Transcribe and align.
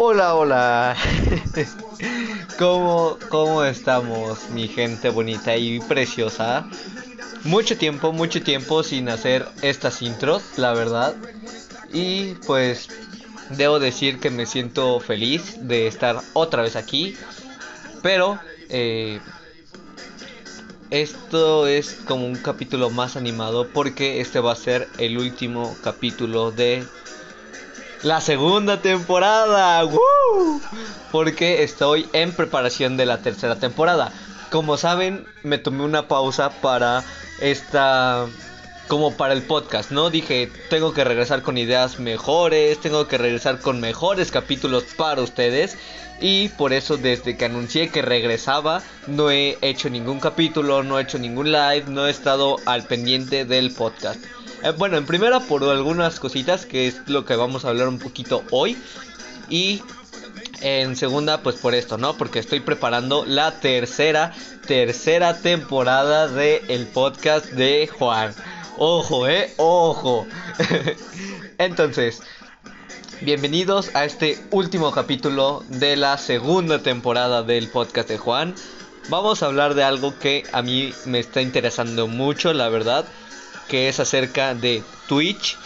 Hola, 0.00 0.34
hola. 0.34 0.96
¿Cómo, 2.58 3.18
¿Cómo 3.28 3.62
estamos, 3.62 4.50
mi 4.50 4.66
gente 4.66 5.10
bonita 5.10 5.56
y 5.56 5.78
preciosa? 5.80 6.66
Mucho 7.48 7.78
tiempo, 7.78 8.12
mucho 8.12 8.42
tiempo 8.42 8.82
sin 8.82 9.08
hacer 9.08 9.48
estas 9.62 10.02
intros, 10.02 10.42
la 10.58 10.74
verdad. 10.74 11.16
Y 11.90 12.34
pues 12.46 12.88
debo 13.48 13.78
decir 13.78 14.20
que 14.20 14.28
me 14.28 14.44
siento 14.44 15.00
feliz 15.00 15.56
de 15.66 15.86
estar 15.86 16.20
otra 16.34 16.60
vez 16.60 16.76
aquí. 16.76 17.16
Pero 18.02 18.38
eh, 18.68 19.18
esto 20.90 21.66
es 21.66 21.94
como 22.06 22.26
un 22.26 22.36
capítulo 22.36 22.90
más 22.90 23.16
animado 23.16 23.66
porque 23.68 24.20
este 24.20 24.40
va 24.40 24.52
a 24.52 24.56
ser 24.56 24.86
el 24.98 25.16
último 25.16 25.74
capítulo 25.82 26.50
de 26.50 26.84
la 28.02 28.20
segunda 28.20 28.82
temporada. 28.82 29.86
¡Woo! 29.86 30.60
Porque 31.10 31.62
estoy 31.62 32.10
en 32.12 32.32
preparación 32.32 32.98
de 32.98 33.06
la 33.06 33.22
tercera 33.22 33.56
temporada. 33.56 34.12
Como 34.50 34.76
saben, 34.76 35.26
me 35.42 35.56
tomé 35.56 35.84
una 35.84 36.08
pausa 36.08 36.50
para 36.60 37.04
esta 37.40 38.26
como 38.88 39.12
para 39.12 39.34
el 39.34 39.42
podcast, 39.42 39.90
¿no? 39.90 40.08
Dije, 40.10 40.50
tengo 40.70 40.94
que 40.94 41.04
regresar 41.04 41.42
con 41.42 41.58
ideas 41.58 42.00
mejores, 42.00 42.80
tengo 42.80 43.06
que 43.06 43.18
regresar 43.18 43.60
con 43.60 43.80
mejores 43.80 44.30
capítulos 44.30 44.84
para 44.96 45.22
ustedes. 45.22 45.76
Y 46.20 46.48
por 46.48 46.72
eso 46.72 46.96
desde 46.96 47.36
que 47.36 47.44
anuncié 47.44 47.90
que 47.90 48.02
regresaba, 48.02 48.82
no 49.06 49.30
he 49.30 49.56
hecho 49.60 49.88
ningún 49.88 50.18
capítulo, 50.18 50.82
no 50.82 50.98
he 50.98 51.02
hecho 51.02 51.18
ningún 51.18 51.52
live, 51.52 51.84
no 51.86 52.08
he 52.08 52.10
estado 52.10 52.56
al 52.64 52.84
pendiente 52.84 53.44
del 53.44 53.70
podcast. 53.70 54.24
Eh, 54.64 54.72
bueno, 54.76 54.96
en 54.96 55.06
primera 55.06 55.38
por 55.38 55.62
algunas 55.62 56.18
cositas, 56.18 56.66
que 56.66 56.88
es 56.88 57.06
lo 57.06 57.24
que 57.24 57.36
vamos 57.36 57.64
a 57.64 57.68
hablar 57.68 57.88
un 57.88 57.98
poquito 57.98 58.42
hoy. 58.50 58.76
Y 59.48 59.82
en 60.60 60.96
segunda, 60.96 61.42
pues 61.42 61.56
por 61.56 61.74
esto, 61.74 61.98
¿no? 61.98 62.16
Porque 62.16 62.38
estoy 62.38 62.60
preparando 62.60 63.24
la 63.24 63.60
tercera, 63.60 64.32
tercera 64.66 65.38
temporada 65.40 66.28
de 66.28 66.62
el 66.68 66.86
podcast 66.86 67.46
de 67.46 67.88
Juan. 67.98 68.34
Ojo, 68.76 69.28
eh, 69.28 69.52
ojo. 69.56 70.26
Entonces, 71.58 72.22
bienvenidos 73.20 73.94
a 73.94 74.04
este 74.04 74.38
último 74.50 74.92
capítulo 74.92 75.64
de 75.68 75.96
la 75.96 76.18
segunda 76.18 76.80
temporada 76.80 77.42
del 77.42 77.68
podcast 77.68 78.08
de 78.08 78.18
Juan. 78.18 78.54
Vamos 79.08 79.42
a 79.42 79.46
hablar 79.46 79.74
de 79.74 79.84
algo 79.84 80.18
que 80.18 80.44
a 80.52 80.62
mí 80.62 80.92
me 81.06 81.18
está 81.18 81.40
interesando 81.40 82.06
mucho, 82.06 82.52
la 82.52 82.68
verdad, 82.68 83.06
que 83.68 83.88
es 83.88 84.00
acerca 84.00 84.54
de 84.54 84.82
Twitch. 85.08 85.56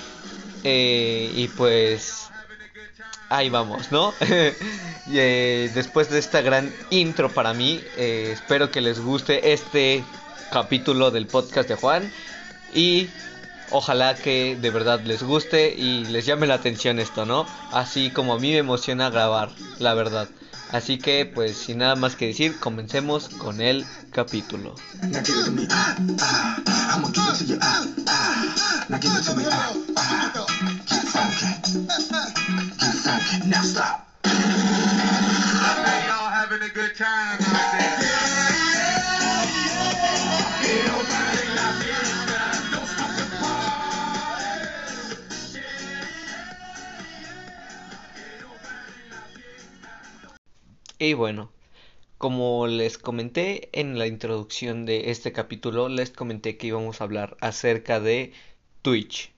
Eh, 0.64 1.32
y 1.34 1.48
pues 1.48 2.21
ahí 3.32 3.48
vamos, 3.48 3.90
¿no? 3.90 4.12
y, 5.06 5.18
eh, 5.18 5.70
después 5.74 6.10
de 6.10 6.18
esta 6.18 6.42
gran 6.42 6.72
intro 6.90 7.30
para 7.30 7.54
mí, 7.54 7.80
eh, 7.96 8.30
espero 8.32 8.70
que 8.70 8.80
les 8.80 9.00
guste 9.00 9.52
este 9.52 10.04
capítulo 10.52 11.10
del 11.10 11.26
podcast 11.26 11.68
de 11.68 11.76
Juan 11.76 12.12
y 12.74 13.08
ojalá 13.70 14.14
que 14.14 14.56
de 14.60 14.70
verdad 14.70 15.00
les 15.00 15.22
guste 15.22 15.74
y 15.74 16.04
les 16.04 16.26
llame 16.26 16.46
la 16.46 16.54
atención 16.54 16.98
esto, 16.98 17.24
¿no? 17.24 17.46
Así 17.72 18.10
como 18.10 18.34
a 18.34 18.38
mí 18.38 18.50
me 18.50 18.58
emociona 18.58 19.08
grabar, 19.08 19.50
la 19.78 19.94
verdad. 19.94 20.28
Así 20.70 20.98
que 20.98 21.26
pues 21.26 21.56
sin 21.56 21.78
nada 21.78 21.96
más 21.96 22.16
que 22.16 22.26
decir, 22.28 22.58
comencemos 22.58 23.28
con 23.28 23.60
el 23.60 23.84
capítulo. 24.12 24.74
Y 50.98 51.14
bueno, 51.14 51.50
como 52.16 52.68
les 52.68 52.96
comenté 52.96 53.68
en 53.72 53.98
la 53.98 54.06
introducción 54.06 54.86
de 54.86 55.10
este 55.10 55.32
capítulo, 55.32 55.88
les 55.88 56.10
comenté 56.12 56.56
que 56.56 56.68
íbamos 56.68 57.00
a 57.00 57.04
hablar 57.04 57.36
acerca 57.40 57.98
de 57.98 58.32
Twitch. 58.82 59.32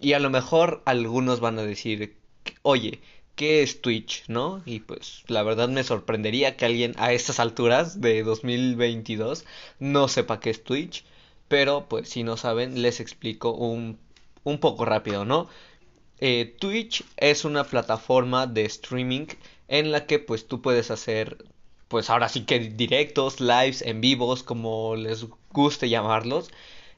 Y 0.00 0.12
a 0.12 0.18
lo 0.18 0.30
mejor 0.30 0.82
algunos 0.84 1.40
van 1.40 1.58
a 1.58 1.62
decir, 1.62 2.16
oye, 2.62 3.00
¿qué 3.34 3.62
es 3.62 3.80
Twitch? 3.80 4.24
¿No? 4.28 4.62
Y 4.66 4.80
pues 4.80 5.24
la 5.28 5.42
verdad 5.42 5.68
me 5.68 5.84
sorprendería 5.84 6.56
que 6.56 6.64
alguien 6.66 6.94
a 6.98 7.12
estas 7.12 7.40
alturas 7.40 8.00
de 8.00 8.22
2022 8.22 9.44
no 9.78 10.08
sepa 10.08 10.40
qué 10.40 10.50
es 10.50 10.64
Twitch. 10.64 11.04
Pero 11.48 11.86
pues 11.88 12.08
si 12.08 12.24
no 12.24 12.36
saben, 12.36 12.82
les 12.82 13.00
explico 13.00 13.52
un, 13.52 13.98
un 14.44 14.58
poco 14.58 14.84
rápido, 14.84 15.24
¿no? 15.24 15.48
Eh, 16.20 16.56
Twitch 16.58 17.04
es 17.16 17.44
una 17.44 17.64
plataforma 17.64 18.46
de 18.46 18.64
streaming 18.64 19.26
en 19.68 19.92
la 19.92 20.06
que 20.06 20.18
pues 20.18 20.46
tú 20.48 20.62
puedes 20.62 20.90
hacer 20.90 21.38
pues 21.88 22.10
ahora 22.10 22.28
sí 22.28 22.44
que 22.44 22.58
directos, 22.58 23.40
lives, 23.40 23.82
en 23.82 24.00
vivos, 24.00 24.42
como 24.42 24.96
les 24.96 25.26
guste 25.52 25.88
llamarlos, 25.88 26.50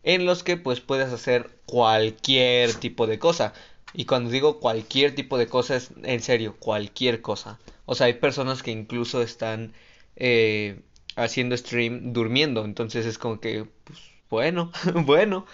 en 0.02 0.26
los 0.26 0.42
que 0.42 0.56
pues 0.56 0.80
puedes 0.80 1.12
hacer 1.12 1.50
cualquier 1.66 2.74
tipo 2.74 3.06
de 3.06 3.18
cosa. 3.18 3.52
Y 3.94 4.04
cuando 4.04 4.30
digo 4.30 4.60
cualquier 4.60 5.14
tipo 5.14 5.38
de 5.38 5.46
cosa 5.48 5.76
es 5.76 5.90
en 6.02 6.20
serio, 6.20 6.56
cualquier 6.58 7.22
cosa. 7.22 7.58
O 7.86 7.94
sea, 7.94 8.06
hay 8.06 8.14
personas 8.14 8.62
que 8.62 8.70
incluso 8.70 9.22
están 9.22 9.72
eh, 10.16 10.80
haciendo 11.16 11.56
stream 11.56 12.12
durmiendo, 12.12 12.64
entonces 12.64 13.06
es 13.06 13.18
como 13.18 13.40
que, 13.40 13.66
pues 13.84 13.98
bueno, 14.30 14.72
bueno. 15.06 15.46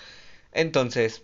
Entonces, 0.53 1.23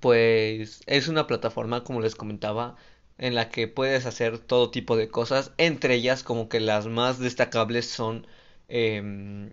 pues 0.00 0.82
es 0.86 1.08
una 1.08 1.26
plataforma, 1.26 1.84
como 1.84 2.00
les 2.00 2.14
comentaba, 2.16 2.76
en 3.18 3.34
la 3.34 3.50
que 3.50 3.68
puedes 3.68 4.06
hacer 4.06 4.38
todo 4.38 4.70
tipo 4.70 4.96
de 4.96 5.08
cosas. 5.08 5.52
Entre 5.58 5.94
ellas, 5.94 6.22
como 6.22 6.48
que 6.48 6.60
las 6.60 6.86
más 6.86 7.18
destacables 7.18 7.88
son 7.88 8.26
em, 8.68 9.52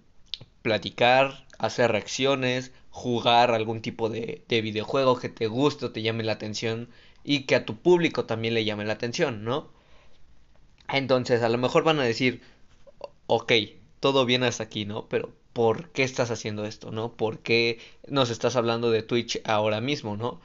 platicar, 0.61 1.45
hacer 1.59 1.91
reacciones, 1.91 2.71
jugar 2.89 3.51
algún 3.51 3.81
tipo 3.81 4.09
de, 4.09 4.43
de 4.47 4.61
videojuego 4.61 5.19
que 5.19 5.29
te 5.29 5.47
guste 5.47 5.85
o 5.85 5.91
te 5.91 6.01
llame 6.01 6.23
la 6.23 6.33
atención 6.33 6.89
y 7.23 7.41
que 7.43 7.55
a 7.55 7.65
tu 7.65 7.77
público 7.77 8.25
también 8.25 8.53
le 8.53 8.65
llame 8.65 8.85
la 8.85 8.93
atención, 8.93 9.43
¿no? 9.43 9.69
Entonces, 10.87 11.41
a 11.41 11.49
lo 11.49 11.57
mejor 11.57 11.83
van 11.83 11.99
a 11.99 12.03
decir, 12.03 12.41
ok, 13.27 13.51
todo 13.99 14.25
bien 14.25 14.43
hasta 14.43 14.63
aquí, 14.63 14.85
¿no? 14.85 15.07
Pero 15.09 15.33
¿por 15.53 15.89
qué 15.91 16.03
estás 16.03 16.31
haciendo 16.31 16.65
esto, 16.65 16.91
¿no? 16.91 17.13
¿Por 17.13 17.39
qué 17.39 17.79
nos 18.07 18.29
estás 18.29 18.55
hablando 18.55 18.91
de 18.91 19.03
Twitch 19.03 19.41
ahora 19.45 19.81
mismo, 19.81 20.17
¿no? 20.17 20.41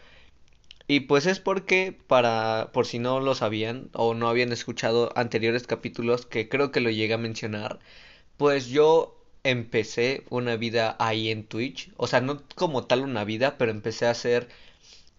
Y 0.87 1.01
pues 1.01 1.27
es 1.27 1.41
porque, 1.41 1.97
para, 2.07 2.71
por 2.73 2.87
si 2.87 2.99
no 2.99 3.21
lo 3.21 3.35
sabían 3.35 3.91
o 3.93 4.15
no 4.15 4.29
habían 4.29 4.53
escuchado 4.53 5.13
anteriores 5.17 5.67
capítulos 5.67 6.27
que 6.27 6.49
creo 6.49 6.73
que 6.73 6.81
lo 6.81 6.91
llegué 6.91 7.15
a 7.15 7.19
mencionar, 7.19 7.79
pues 8.37 8.69
yo 8.69 9.20
empecé 9.45 10.25
una 10.31 10.57
vida 10.57 10.97
ahí 10.99 11.31
en 11.31 11.45
Twitch, 11.45 11.91
o 11.97 12.07
sea, 12.07 12.21
no 12.21 12.43
como 12.55 12.85
tal 12.85 13.03
una 13.03 13.25
vida, 13.25 13.59
pero 13.59 13.71
empecé 13.71 14.07
a 14.07 14.11
hacer, 14.11 14.49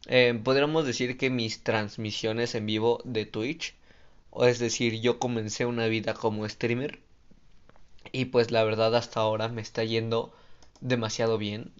eh, 0.07 0.40
podríamos 0.44 0.86
decir 0.86 1.18
que 1.18 1.30
mis 1.30 1.63
transmisiones 1.63 2.56
en 2.56 2.66
vivo 2.66 3.01
de 3.06 3.25
Twitch, 3.25 3.75
o 4.31 4.45
es 4.45 4.60
decir, 4.60 5.01
yo 5.01 5.19
comencé 5.19 5.66
una 5.66 5.88
vida 5.88 6.13
como 6.13 6.48
streamer 6.48 7.00
y 8.12 8.25
pues 8.25 8.51
la 8.51 8.63
verdad 8.63 8.95
hasta 8.95 9.19
ahora 9.22 9.48
me 9.50 9.62
está 9.62 9.84
yendo 9.84 10.34
demasiado 10.81 11.38
bien. 11.38 11.72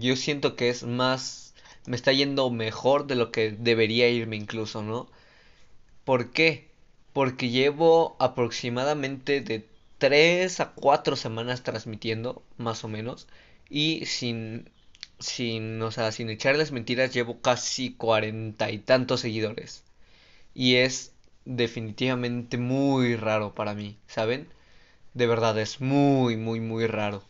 Yo 0.00 0.16
siento 0.16 0.56
que 0.56 0.68
es 0.68 0.82
más, 0.84 1.54
me 1.86 1.96
está 1.96 2.12
yendo 2.12 2.50
mejor 2.50 3.06
de 3.06 3.16
lo 3.16 3.32
que 3.32 3.52
debería 3.52 4.08
irme 4.08 4.36
incluso, 4.36 4.82
¿no? 4.82 5.08
¿Por 6.04 6.32
qué? 6.32 6.70
Porque 7.12 7.50
llevo 7.50 8.16
aproximadamente 8.20 9.40
de 9.40 9.66
3 9.98 10.60
a 10.60 10.72
4 10.72 11.16
semanas 11.16 11.62
transmitiendo, 11.62 12.42
más 12.58 12.84
o 12.84 12.88
menos, 12.88 13.26
y 13.70 14.06
sin, 14.06 14.70
sin, 15.18 15.80
o 15.82 15.90
sea, 15.92 16.12
sin 16.12 16.30
echarles 16.30 16.72
mentiras, 16.72 17.12
llevo 17.14 17.40
casi 17.40 17.92
cuarenta 17.94 18.70
y 18.70 18.78
tantos 18.78 19.20
seguidores. 19.20 19.84
Y 20.54 20.76
es 20.76 21.12
definitivamente 21.44 22.58
muy 22.58 23.16
raro 23.16 23.54
para 23.54 23.74
mí, 23.74 23.96
¿saben? 24.08 24.48
De 25.14 25.26
verdad, 25.26 25.58
es 25.58 25.80
muy, 25.80 26.36
muy, 26.36 26.60
muy 26.60 26.86
raro. 26.86 27.22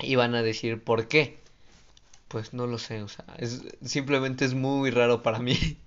Y 0.00 0.16
van 0.16 0.34
a 0.34 0.42
decir, 0.42 0.82
¿por 0.82 1.08
qué? 1.08 1.38
pues 2.28 2.52
no 2.52 2.66
lo 2.66 2.78
sé, 2.78 3.02
o 3.02 3.08
sea, 3.08 3.24
simplemente 3.84 4.44
es 4.44 4.54
muy 4.54 4.90
raro 4.90 5.22
para 5.22 5.38
mí. 5.38 5.78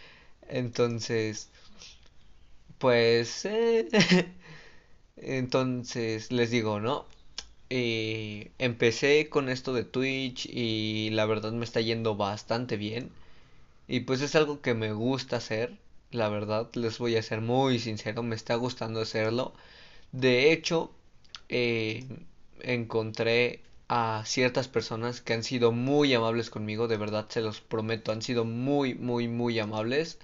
Entonces, 0.48 1.50
pues, 2.78 3.44
eh, 3.44 3.88
entonces 5.22 6.32
les 6.32 6.50
digo, 6.50 6.80
¿no? 6.80 7.06
Eh, 7.70 8.50
empecé 8.58 9.28
con 9.30 9.48
esto 9.48 9.74
de 9.74 9.84
Twitch 9.84 10.46
y 10.46 11.10
la 11.12 11.26
verdad 11.26 11.52
me 11.52 11.64
está 11.64 11.80
yendo 11.80 12.16
bastante 12.16 12.76
bien. 12.76 13.10
Y 13.88 14.00
pues 14.00 14.20
es 14.22 14.34
algo 14.36 14.60
que 14.62 14.74
me 14.74 14.92
gusta 14.92 15.36
hacer, 15.38 15.76
la 16.12 16.28
verdad, 16.28 16.68
les 16.74 16.98
voy 16.98 17.16
a 17.16 17.22
ser 17.22 17.40
muy 17.40 17.78
sincero, 17.80 18.22
me 18.22 18.36
está 18.36 18.54
gustando 18.56 19.00
hacerlo. 19.00 19.52
De 20.12 20.52
hecho, 20.52 20.90
eh, 21.48 22.06
encontré 22.62 23.62
a 23.88 24.22
ciertas 24.26 24.68
personas 24.68 25.20
que 25.22 25.34
han 25.34 25.44
sido 25.44 25.72
muy 25.72 26.14
amables 26.14 26.50
conmigo, 26.50 26.88
de 26.88 26.98
verdad 26.98 27.26
se 27.30 27.40
los 27.42 27.60
prometo, 27.60 28.12
han 28.12 28.22
sido 28.22 28.44
muy, 28.44 28.94
muy, 28.94 29.28
muy 29.28 29.58
amables. 29.60 30.18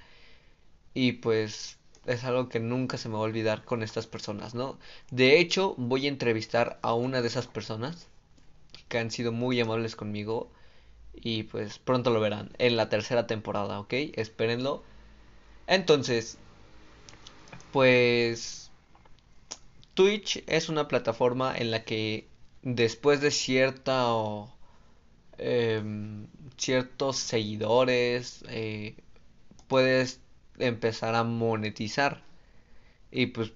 Y 0.95 1.13
pues 1.13 1.77
es 2.07 2.25
algo 2.25 2.49
que 2.49 2.61
nunca 2.61 2.99
se 2.99 3.09
me 3.09 3.15
va 3.15 3.21
a 3.21 3.25
olvidar 3.25 3.65
con 3.65 3.83
estas 3.83 4.07
personas, 4.07 4.55
¿no? 4.55 4.79
De 5.11 5.39
hecho, 5.39 5.75
voy 5.77 6.07
a 6.07 6.09
entrevistar 6.09 6.79
a 6.83 6.95
una 6.95 7.23
de 7.23 7.29
esas 7.29 7.47
personas 7.47 8.09
que 8.89 8.99
han 8.99 9.11
sido 9.11 9.33
muy 9.33 9.61
amables 9.61 9.97
conmigo 9.97 10.51
y 11.15 11.45
pues 11.45 11.79
pronto 11.79 12.11
lo 12.11 12.21
verán 12.21 12.51
en 12.59 12.77
la 12.77 12.89
tercera 12.89 13.27
temporada, 13.27 13.81
¿ok? 13.81 13.93
Espérenlo. 14.15 14.83
Entonces, 15.67 16.39
pues 17.73 18.71
Twitch 19.95 20.43
es 20.47 20.69
una 20.69 20.89
plataforma 20.89 21.57
en 21.57 21.71
la 21.71 21.85
que 21.85 22.29
después 22.63 23.21
de 23.21 23.31
cierta 23.31 24.13
em, 25.39 26.27
ciertos 26.57 27.17
seguidores 27.19 28.45
eh, 28.49 28.97
puedes 29.69 30.21
empezar 30.59 31.15
a 31.15 31.25
monetizar. 31.25 32.23
Y 33.11 33.27
pues 33.27 33.53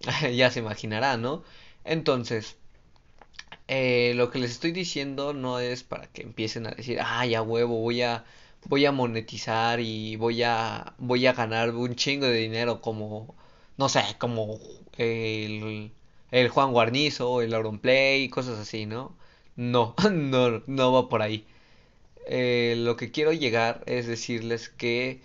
ya 0.34 0.50
se 0.50 0.60
imaginará, 0.60 1.16
¿no? 1.16 1.44
Entonces, 1.84 2.56
eh, 3.68 4.12
lo 4.16 4.30
que 4.30 4.38
les 4.38 4.50
estoy 4.52 4.72
diciendo 4.72 5.32
no 5.32 5.58
es 5.58 5.82
para 5.84 6.06
que 6.08 6.22
empiecen 6.22 6.66
a 6.66 6.70
decir, 6.72 6.98
ah, 7.02 7.24
ya 7.26 7.42
huevo, 7.42 7.80
voy 7.80 8.02
a, 8.02 8.24
voy 8.66 8.84
a 8.86 8.92
monetizar 8.92 9.80
y 9.80 10.16
voy 10.16 10.42
a, 10.42 10.94
voy 10.98 11.26
a 11.26 11.32
ganar 11.32 11.70
un 11.70 11.94
chingo 11.96 12.26
de 12.26 12.38
dinero 12.38 12.80
como, 12.80 13.34
no 13.78 13.88
sé, 13.88 14.02
como 14.18 14.58
el, 14.98 15.92
el 16.30 16.48
Juan 16.48 16.72
Guarnizo, 16.72 17.42
el 17.42 17.54
Auronplay, 17.54 18.28
cosas 18.28 18.58
así, 18.58 18.86
¿no? 18.86 19.16
No, 19.56 19.94
no, 20.12 20.62
no 20.66 20.92
va 20.92 21.08
por 21.08 21.22
ahí. 21.22 21.46
Eh, 22.26 22.74
lo 22.78 22.96
que 22.96 23.10
quiero 23.10 23.32
llegar 23.32 23.82
es 23.86 24.06
decirles 24.06 24.68
que 24.68 25.20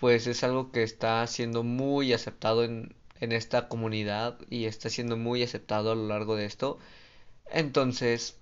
pues 0.00 0.26
es 0.26 0.44
algo 0.44 0.72
que 0.72 0.82
está 0.82 1.26
siendo 1.26 1.62
muy 1.62 2.12
aceptado 2.12 2.64
en, 2.64 2.94
en 3.20 3.32
esta 3.32 3.68
comunidad 3.68 4.38
y 4.50 4.66
está 4.66 4.90
siendo 4.90 5.16
muy 5.16 5.42
aceptado 5.42 5.92
a 5.92 5.94
lo 5.94 6.06
largo 6.08 6.36
de 6.36 6.46
esto. 6.46 6.78
Entonces, 7.50 8.38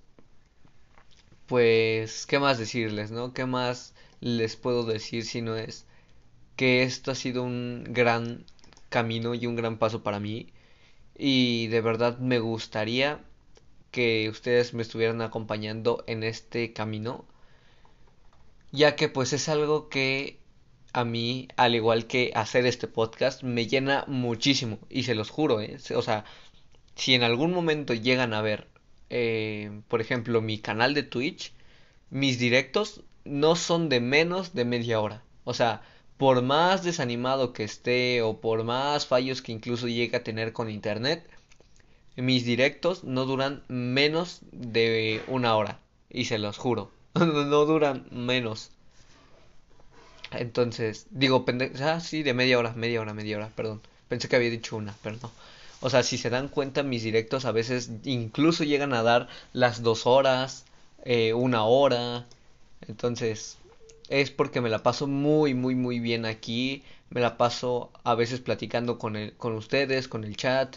pues, 1.47 2.27
¿qué 2.27 2.39
más 2.39 2.59
decirles, 2.59 3.11
no? 3.11 3.33
¿Qué 3.33 3.47
más 3.47 3.95
les 4.21 4.57
puedo 4.57 4.85
decir 4.85 5.25
si 5.25 5.43
no 5.43 5.57
es 5.57 5.87
que 6.57 6.83
esto 6.85 7.13
ha 7.13 7.17
sido 7.17 7.43
un 7.45 7.85
gran 7.89 8.45
camino 8.91 9.35
y 9.35 9.47
un 9.47 9.57
gran 9.57 9.79
paso 9.79 10.03
para 10.03 10.21
mí? 10.21 10.53
Y 11.17 11.69
de 11.69 11.81
verdad 11.83 12.19
me 12.19 12.41
gustaría 12.41 13.25
que 13.93 14.29
ustedes 14.31 14.75
me 14.75 14.83
estuvieran 14.83 15.23
acompañando 15.23 16.05
en 16.09 16.25
este 16.25 16.73
camino, 16.73 17.27
ya 18.73 18.97
que 18.97 19.09
pues 19.09 19.33
es 19.33 19.49
algo 19.49 19.89
que 19.89 20.39
a 20.97 21.05
mí, 21.05 21.49
al 21.57 21.75
igual 21.75 22.07
que 22.07 22.33
hacer 22.35 22.65
este 22.65 22.89
podcast, 22.89 23.43
me 23.43 23.67
llena 23.67 24.05
muchísimo. 24.09 24.79
Y 24.89 25.03
se 25.03 25.15
los 25.15 25.29
juro, 25.29 25.61
¿eh? 25.61 25.77
O 25.95 26.01
sea, 26.01 26.25
si 26.95 27.15
en 27.15 27.23
algún 27.23 27.53
momento 27.53 27.93
llegan 27.93 28.33
a 28.33 28.41
ver, 28.41 28.67
eh, 29.11 29.83
por 29.89 30.01
ejemplo, 30.01 30.41
mi 30.41 30.59
canal 30.59 30.95
de 30.95 31.03
Twitch, 31.03 31.53
mis 32.09 32.39
directos 32.39 33.03
no 33.27 33.57
son 33.57 33.91
de 33.91 34.01
menos 34.01 34.55
de 34.55 34.65
media 34.65 34.99
hora. 35.01 35.23
O 35.45 35.53
sea, 35.53 35.83
por 36.17 36.41
más 36.41 36.83
desanimado 36.83 37.53
que 37.53 37.65
esté 37.65 38.23
o 38.23 38.41
por 38.41 38.65
más 38.65 39.07
fallos 39.07 39.43
que 39.43 39.53
incluso 39.53 39.89
llegue 39.89 40.17
a 40.17 40.25
tener 40.25 40.55
con 40.55 40.71
internet, 40.71 41.29
mis 42.17 42.47
directos 42.47 43.05
no 43.05 43.27
duran 43.27 43.65
menos 43.69 44.41
de 44.51 45.23
una 45.29 45.57
hora. 45.57 45.81
Y 46.09 46.25
se 46.25 46.39
los 46.39 46.57
juro, 46.57 46.91
no 47.15 47.67
duran 47.67 48.07
menos. 48.11 48.76
Entonces, 50.39 51.07
digo, 51.11 51.45
ah, 51.83 52.01
sí, 52.01 52.23
de 52.23 52.35
media 52.35 52.59
hora, 52.59 52.73
media 52.75 53.01
hora, 53.01 53.15
media 53.15 53.37
hora, 53.37 53.51
perdón. 53.55 53.81
Pensé 54.09 54.29
que 54.29 54.37
había 54.37 54.51
dicho 54.51 54.77
una, 54.77 54.95
pero 55.03 55.17
no. 55.23 55.31
O 55.81 55.91
sea, 55.91 56.03
si 56.03 56.19
se 56.19 56.31
dan 56.31 56.49
cuenta, 56.49 56.83
mis 56.83 57.03
directos 57.03 57.45
a 57.45 57.53
veces 57.53 57.91
incluso 58.05 58.65
llegan 58.65 58.95
a 58.95 59.03
dar 59.03 59.29
las 59.53 59.83
dos 59.83 60.07
horas, 60.07 60.65
eh, 61.05 61.35
una 61.35 61.65
hora. 61.65 62.27
Entonces, 62.89 63.59
es 64.09 64.31
porque 64.31 64.61
me 64.61 64.71
la 64.71 64.83
paso 64.83 65.07
muy, 65.07 65.55
muy, 65.55 65.75
muy 65.75 66.01
bien 66.01 66.25
aquí. 66.27 66.83
Me 67.11 67.21
la 67.21 67.37
paso 67.37 67.91
a 68.05 68.15
veces 68.15 68.41
platicando 68.41 68.99
con, 68.99 69.17
el, 69.17 69.33
con 69.37 69.55
ustedes, 69.55 70.09
con 70.09 70.25
el 70.25 70.37
chat. 70.37 70.77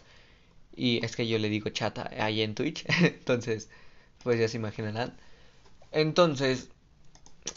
Y 0.75 1.03
es 1.05 1.15
que 1.15 1.27
yo 1.27 1.39
le 1.39 1.49
digo 1.49 1.69
chat 1.69 1.99
ahí 2.19 2.41
en 2.41 2.55
Twitch. 2.55 2.85
Entonces, 3.01 3.69
pues 4.23 4.39
ya 4.39 4.47
se 4.47 4.57
imaginarán. 4.57 5.15
Entonces, 5.91 6.69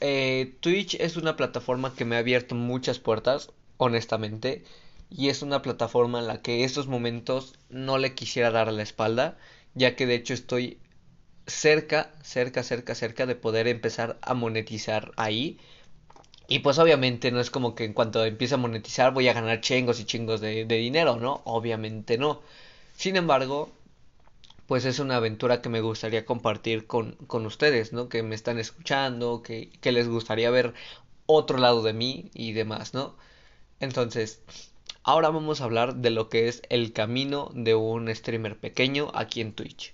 eh, 0.00 0.56
Twitch 0.60 0.94
es 0.96 1.16
una 1.16 1.36
plataforma 1.36 1.94
que 1.94 2.04
me 2.04 2.16
ha 2.16 2.20
abierto 2.20 2.54
muchas 2.54 2.98
puertas, 2.98 3.50
honestamente, 3.76 4.64
y 5.10 5.28
es 5.28 5.42
una 5.42 5.62
plataforma 5.62 6.20
en 6.20 6.26
la 6.26 6.42
que 6.42 6.64
estos 6.64 6.86
momentos 6.88 7.54
no 7.68 7.98
le 7.98 8.14
quisiera 8.14 8.50
dar 8.50 8.72
la 8.72 8.82
espalda, 8.82 9.38
ya 9.74 9.96
que 9.96 10.06
de 10.06 10.14
hecho 10.16 10.34
estoy 10.34 10.78
cerca, 11.46 12.12
cerca, 12.22 12.62
cerca, 12.62 12.94
cerca 12.94 13.26
de 13.26 13.36
poder 13.36 13.68
empezar 13.68 14.18
a 14.22 14.34
monetizar 14.34 15.12
ahí. 15.16 15.58
Y 16.48 16.60
pues 16.60 16.78
obviamente 16.78 17.30
no 17.32 17.40
es 17.40 17.50
como 17.50 17.74
que 17.74 17.84
en 17.84 17.94
cuanto 17.94 18.24
empiece 18.24 18.54
a 18.54 18.58
monetizar 18.58 19.12
voy 19.12 19.28
a 19.28 19.32
ganar 19.32 19.60
chingos 19.60 20.00
y 20.00 20.04
chingos 20.04 20.40
de, 20.40 20.64
de 20.66 20.76
dinero, 20.76 21.16
¿no? 21.16 21.42
Obviamente 21.44 22.18
no. 22.18 22.42
Sin 22.96 23.16
embargo, 23.16 23.72
pues 24.72 24.86
es 24.86 25.00
una 25.00 25.16
aventura 25.16 25.60
que 25.60 25.68
me 25.68 25.82
gustaría 25.82 26.24
compartir 26.24 26.86
con, 26.86 27.12
con 27.26 27.44
ustedes, 27.44 27.92
¿no? 27.92 28.08
Que 28.08 28.22
me 28.22 28.34
están 28.34 28.58
escuchando, 28.58 29.42
que, 29.42 29.68
que 29.82 29.92
les 29.92 30.08
gustaría 30.08 30.50
ver 30.50 30.72
otro 31.26 31.58
lado 31.58 31.82
de 31.82 31.92
mí 31.92 32.30
y 32.32 32.52
demás, 32.52 32.94
¿no? 32.94 33.14
Entonces, 33.80 34.40
ahora 35.02 35.28
vamos 35.28 35.60
a 35.60 35.64
hablar 35.64 35.96
de 35.96 36.08
lo 36.08 36.30
que 36.30 36.48
es 36.48 36.62
el 36.70 36.94
camino 36.94 37.50
de 37.54 37.74
un 37.74 38.08
streamer 38.14 38.56
pequeño 38.58 39.10
aquí 39.12 39.42
en 39.42 39.52
Twitch. 39.52 39.92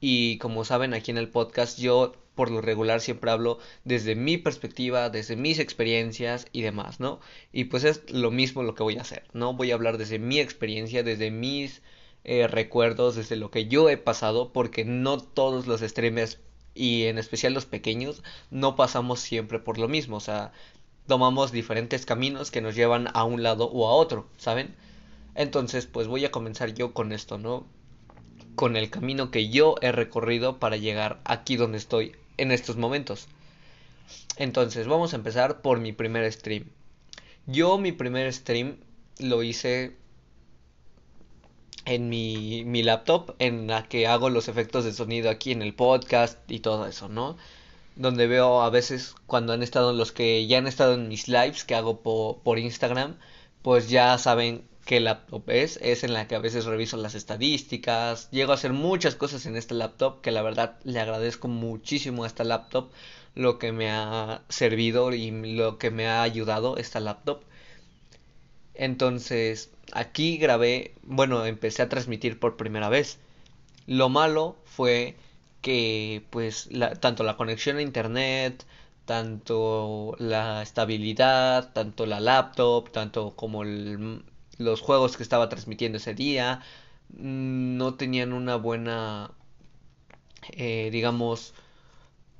Y 0.00 0.36
como 0.36 0.66
saben, 0.66 0.92
aquí 0.92 1.10
en 1.10 1.16
el 1.16 1.30
podcast 1.30 1.78
yo 1.78 2.12
por 2.34 2.50
lo 2.50 2.60
regular 2.60 3.00
siempre 3.00 3.30
hablo 3.30 3.58
desde 3.84 4.14
mi 4.16 4.36
perspectiva, 4.36 5.08
desde 5.08 5.34
mis 5.34 5.58
experiencias 5.58 6.46
y 6.52 6.60
demás, 6.60 7.00
¿no? 7.00 7.20
Y 7.52 7.64
pues 7.64 7.84
es 7.84 8.02
lo 8.12 8.30
mismo 8.30 8.64
lo 8.64 8.74
que 8.74 8.82
voy 8.82 8.98
a 8.98 9.00
hacer, 9.00 9.24
¿no? 9.32 9.54
Voy 9.54 9.70
a 9.70 9.76
hablar 9.76 9.96
desde 9.96 10.18
mi 10.18 10.40
experiencia, 10.40 11.02
desde 11.02 11.30
mis 11.30 11.80
eh, 12.24 12.46
recuerdos 12.46 13.16
desde 13.16 13.36
lo 13.36 13.50
que 13.50 13.66
yo 13.66 13.88
he 13.90 13.96
pasado, 13.96 14.52
porque 14.52 14.84
no 14.84 15.18
todos 15.18 15.66
los 15.66 15.80
streamers 15.80 16.38
y 16.74 17.04
en 17.04 17.18
especial 17.18 17.54
los 17.54 17.66
pequeños 17.66 18.22
no 18.50 18.76
pasamos 18.76 19.20
siempre 19.20 19.58
por 19.58 19.78
lo 19.78 19.88
mismo, 19.88 20.16
o 20.16 20.20
sea, 20.20 20.52
tomamos 21.06 21.52
diferentes 21.52 22.06
caminos 22.06 22.50
que 22.50 22.60
nos 22.60 22.74
llevan 22.74 23.08
a 23.12 23.24
un 23.24 23.42
lado 23.42 23.66
o 23.70 23.88
a 23.88 23.92
otro, 23.92 24.26
¿saben? 24.38 24.74
Entonces, 25.34 25.86
pues 25.86 26.06
voy 26.06 26.24
a 26.24 26.30
comenzar 26.30 26.74
yo 26.74 26.92
con 26.94 27.12
esto, 27.12 27.38
¿no? 27.38 27.66
Con 28.54 28.76
el 28.76 28.90
camino 28.90 29.30
que 29.30 29.50
yo 29.50 29.74
he 29.82 29.92
recorrido 29.92 30.58
para 30.58 30.76
llegar 30.76 31.20
aquí 31.24 31.56
donde 31.56 31.78
estoy 31.78 32.12
en 32.36 32.52
estos 32.52 32.76
momentos. 32.76 33.28
Entonces, 34.36 34.86
vamos 34.86 35.12
a 35.12 35.16
empezar 35.16 35.60
por 35.60 35.80
mi 35.80 35.92
primer 35.92 36.30
stream. 36.32 36.64
Yo 37.46 37.78
mi 37.78 37.92
primer 37.92 38.32
stream 38.32 38.76
lo 39.18 39.42
hice 39.42 39.96
en 41.84 42.08
mi, 42.08 42.64
mi 42.64 42.82
laptop 42.82 43.34
en 43.38 43.66
la 43.66 43.84
que 43.88 44.06
hago 44.06 44.30
los 44.30 44.48
efectos 44.48 44.84
de 44.84 44.92
sonido 44.92 45.30
aquí 45.30 45.52
en 45.52 45.62
el 45.62 45.74
podcast 45.74 46.38
y 46.50 46.60
todo 46.60 46.86
eso, 46.86 47.08
¿no? 47.08 47.36
Donde 47.96 48.26
veo 48.26 48.62
a 48.62 48.70
veces 48.70 49.14
cuando 49.26 49.52
han 49.52 49.62
estado 49.62 49.92
los 49.92 50.12
que 50.12 50.46
ya 50.46 50.58
han 50.58 50.66
estado 50.66 50.94
en 50.94 51.08
mis 51.08 51.28
lives 51.28 51.64
que 51.64 51.74
hago 51.74 52.00
por 52.00 52.58
Instagram, 52.58 53.16
pues 53.62 53.88
ya 53.88 54.18
saben 54.18 54.66
qué 54.84 55.00
laptop 55.00 55.48
es, 55.50 55.78
es 55.82 56.04
en 56.04 56.12
la 56.12 56.28
que 56.28 56.34
a 56.34 56.40
veces 56.40 56.66
reviso 56.66 56.96
las 56.96 57.14
estadísticas, 57.14 58.30
llego 58.30 58.52
a 58.52 58.56
hacer 58.56 58.72
muchas 58.72 59.14
cosas 59.14 59.46
en 59.46 59.56
este 59.56 59.74
laptop 59.74 60.20
que 60.20 60.30
la 60.30 60.42
verdad 60.42 60.76
le 60.84 61.00
agradezco 61.00 61.48
muchísimo 61.48 62.24
a 62.24 62.26
esta 62.26 62.44
laptop 62.44 62.90
lo 63.34 63.58
que 63.58 63.72
me 63.72 63.90
ha 63.90 64.42
servido 64.48 65.12
y 65.12 65.30
lo 65.54 65.78
que 65.78 65.90
me 65.90 66.06
ha 66.06 66.22
ayudado 66.22 66.76
esta 66.76 67.00
laptop. 67.00 67.42
Entonces, 68.74 69.70
aquí 69.92 70.38
grabé, 70.38 70.94
bueno, 71.02 71.44
empecé 71.46 71.82
a 71.82 71.88
transmitir 71.88 72.38
por 72.40 72.56
primera 72.56 72.88
vez. 72.88 73.18
Lo 73.86 74.08
malo 74.08 74.56
fue 74.64 75.16
que 75.62 76.24
pues 76.30 76.68
tanto 77.00 77.24
la 77.24 77.36
conexión 77.36 77.78
a 77.78 77.82
internet, 77.82 78.66
tanto 79.06 80.14
la 80.18 80.62
estabilidad, 80.62 81.72
tanto 81.72 82.06
la 82.06 82.20
laptop, 82.20 82.90
tanto 82.92 83.34
como 83.36 83.64
los 83.64 84.80
juegos 84.80 85.16
que 85.16 85.22
estaba 85.22 85.48
transmitiendo 85.48 85.98
ese 85.98 86.14
día, 86.14 86.60
mm, 87.10 87.76
no 87.76 87.94
tenían 87.94 88.32
una 88.32 88.56
buena, 88.56 89.30
eh, 90.52 90.90
digamos, 90.92 91.54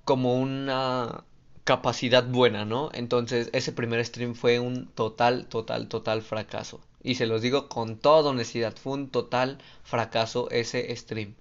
como 0.05 0.37
una 0.41 1.25
capacidad 1.64 2.25
buena, 2.25 2.64
¿no? 2.64 2.90
Entonces 2.92 3.50
ese 3.52 3.73
primer 3.73 4.04
stream 4.04 4.35
fue 4.35 4.61
un 4.61 4.87
total, 4.88 5.47
total, 5.47 5.88
total 5.88 6.23
fracaso. 6.23 6.80
Y 7.02 7.16
se 7.16 7.26
los 7.26 7.42
digo 7.42 7.68
con 7.68 7.97
toda 7.99 8.30
honestidad, 8.30 8.76
fue 8.76 8.94
un 8.94 9.11
total 9.11 9.59
fracaso 9.83 10.50
ese 10.50 10.94
stream. 10.97 11.35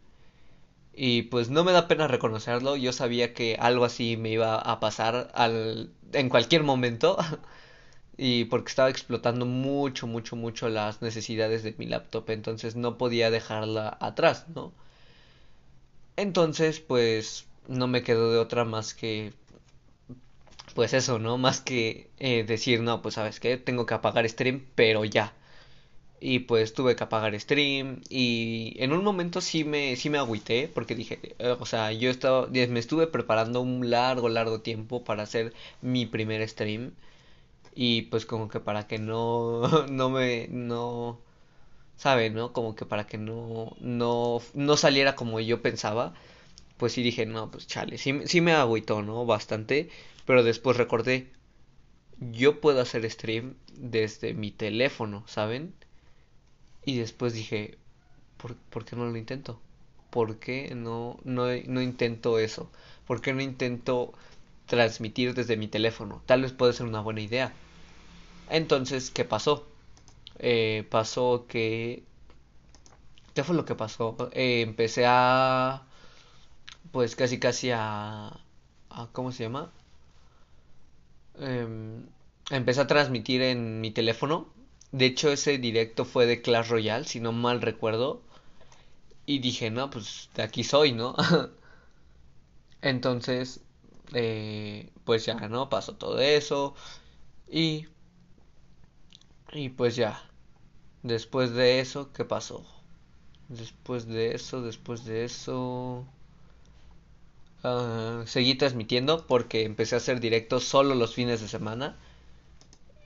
Y 0.96 1.24
pues 1.24 1.50
no 1.50 1.64
me 1.64 1.72
da 1.72 1.88
pena 1.88 2.08
reconocerlo, 2.08 2.76
yo 2.76 2.94
sabía 2.94 3.34
que 3.34 3.58
algo 3.60 3.86
así 3.86 4.16
me 4.18 4.30
iba 4.30 4.58
a 4.60 4.80
pasar 4.80 5.32
al, 5.34 5.92
en 6.14 6.30
cualquier 6.30 6.64
momento. 6.64 7.18
y 8.18 8.46
porque 8.46 8.70
estaba 8.70 8.90
explotando 8.90 9.46
mucho, 9.46 10.08
mucho, 10.08 10.36
mucho 10.36 10.70
las 10.70 11.02
necesidades 11.02 11.64
de 11.64 11.76
mi 11.78 11.86
laptop, 11.88 12.30
entonces 12.30 12.76
no 12.76 12.98
podía 12.98 13.32
dejarla 13.32 13.98
atrás, 14.00 14.46
¿no? 14.56 14.74
Entonces, 16.16 16.80
pues 16.80 17.46
no 17.68 17.88
me 17.88 18.04
quedó 18.04 18.32
de 18.32 18.40
otra 18.40 18.66
más 18.66 18.94
que 18.94 19.34
pues 20.74 20.94
eso, 20.94 21.20
¿no? 21.20 21.38
Más 21.38 21.62
que 21.62 22.10
eh, 22.20 22.44
decir, 22.44 22.82
no, 22.82 23.02
pues 23.02 23.16
sabes 23.16 23.40
qué, 23.40 23.58
tengo 23.58 23.86
que 23.86 23.94
apagar 23.94 24.28
stream, 24.30 24.66
pero 24.76 25.06
ya. 25.06 25.34
Y 26.22 26.40
pues 26.40 26.74
tuve 26.74 26.96
que 26.96 27.04
apagar 27.04 27.40
stream 27.40 28.02
y 28.10 28.76
en 28.80 28.94
un 28.94 29.04
momento 29.04 29.42
sí 29.42 29.64
me, 29.66 29.96
sí 29.98 30.10
me 30.10 30.18
agüité 30.20 30.70
porque 30.74 30.96
dije, 30.96 31.20
eh, 31.40 31.56
o 31.60 31.66
sea, 31.66 31.92
yo 31.94 32.10
estaba, 32.10 32.48
me 32.48 32.80
estuve 32.80 33.08
preparando 33.08 33.62
un 33.62 33.90
largo, 33.90 34.30
largo 34.30 34.62
tiempo 34.62 35.04
para 35.04 35.24
hacer 35.24 35.54
mi 35.82 36.06
primer 36.06 36.48
stream 36.50 36.94
y 37.76 38.04
pues 38.04 38.26
como 38.26 38.50
que 38.50 38.60
para 38.60 38.88
que 38.88 39.00
no, 39.00 39.88
no 39.90 40.10
me, 40.10 40.48
no, 40.50 41.20
sabe, 41.98 42.30
¿no? 42.30 42.54
Como 42.54 42.76
que 42.76 42.86
para 42.86 43.08
que 43.08 43.18
no, 43.18 43.76
no, 43.80 44.42
no 44.54 44.78
saliera 44.78 45.16
como 45.16 45.40
yo 45.40 45.62
pensaba, 45.62 46.14
pues 46.78 46.94
sí 46.94 47.04
dije, 47.04 47.26
no, 47.26 47.52
pues 47.52 47.68
chale, 47.68 47.98
sí, 47.98 48.22
sí 48.26 48.42
me 48.42 48.54
agüitó, 48.54 49.02
¿no? 49.02 49.26
Bastante 49.26 49.90
pero 50.26 50.44
después 50.44 50.78
recordé, 50.78 51.32
yo 52.20 52.62
puedo 52.62 52.82
hacer 52.82 53.10
stream 53.10 53.56
desde 53.74 54.34
mi 54.34 54.52
teléfono, 54.52 55.24
¿saben? 55.28 55.74
Y 56.86 56.98
después 56.98 57.34
dije, 57.34 57.78
¿por, 58.38 58.56
¿por 58.56 58.86
qué 58.86 58.96
no 58.96 59.06
lo 59.06 59.18
intento? 59.18 59.60
¿Por 60.10 60.38
qué 60.38 60.74
no, 60.76 61.20
no, 61.24 61.46
no 61.66 61.82
intento 61.82 62.40
eso? 62.40 62.70
¿Por 63.08 63.22
qué 63.22 63.34
no 63.34 63.42
intento 63.42 64.14
transmitir 64.68 65.34
desde 65.34 65.58
mi 65.58 65.68
teléfono? 65.68 66.22
Tal 66.26 66.42
vez 66.44 66.54
puede 66.54 66.74
ser 66.74 66.86
una 66.86 67.02
buena 67.02 67.22
idea. 67.22 67.54
Entonces, 68.50 69.12
¿qué 69.12 69.26
pasó? 69.26 69.68
Eh, 70.40 70.86
pasó 70.90 71.46
que... 71.48 72.04
¿Qué 73.34 73.44
fue 73.44 73.56
lo 73.56 73.66
que 73.66 73.76
pasó? 73.76 74.30
Eh, 74.34 74.62
empecé 74.62 75.06
a... 75.08 75.84
Pues 76.92 77.16
casi 77.16 77.40
casi 77.40 77.72
a... 77.72 78.40
a 78.90 79.08
¿Cómo 79.12 79.32
se 79.32 79.44
llama? 79.44 79.72
Em, 81.40 82.06
empecé 82.52 82.82
a 82.82 82.88
transmitir 82.88 83.42
en 83.42 83.82
mi 83.82 83.92
teléfono. 83.92 84.48
De 84.92 85.06
hecho, 85.06 85.32
ese 85.32 85.58
directo 85.58 86.06
fue 86.06 86.26
de 86.26 86.42
Clash 86.42 86.70
Royale, 86.70 87.06
si 87.06 87.20
no 87.20 87.32
mal 87.32 87.62
recuerdo. 87.62 88.22
Y 89.26 89.40
dije, 89.40 89.72
no, 89.72 89.90
pues 89.90 90.30
de 90.36 90.44
aquí 90.44 90.64
soy, 90.64 90.92
¿no? 90.94 91.16
Entonces, 92.82 93.62
eh, 94.14 94.92
pues 95.06 95.26
ya, 95.26 95.36
¿no? 95.50 95.70
Pasó 95.70 95.96
todo 95.96 96.20
eso. 96.20 96.76
Y... 97.50 97.88
Y 99.54 99.70
pues 99.70 99.96
ya. 99.96 100.22
Después 101.04 101.54
de 101.54 101.80
eso, 101.80 102.12
¿qué 102.14 102.26
pasó? 102.26 102.66
Después 103.50 104.08
de 104.08 104.36
eso, 104.36 104.62
después 104.62 105.06
de 105.06 105.26
eso... 105.26 106.06
Ah, 107.64 108.24
seguí 108.28 108.54
transmitiendo 108.56 109.26
porque 109.26 109.64
empecé 109.64 109.96
a 109.96 109.98
hacer 109.98 110.20
directos 110.20 110.66
solo 110.66 110.94
los 110.94 111.16
fines 111.16 111.42
de 111.42 111.48
semana. 111.48 111.98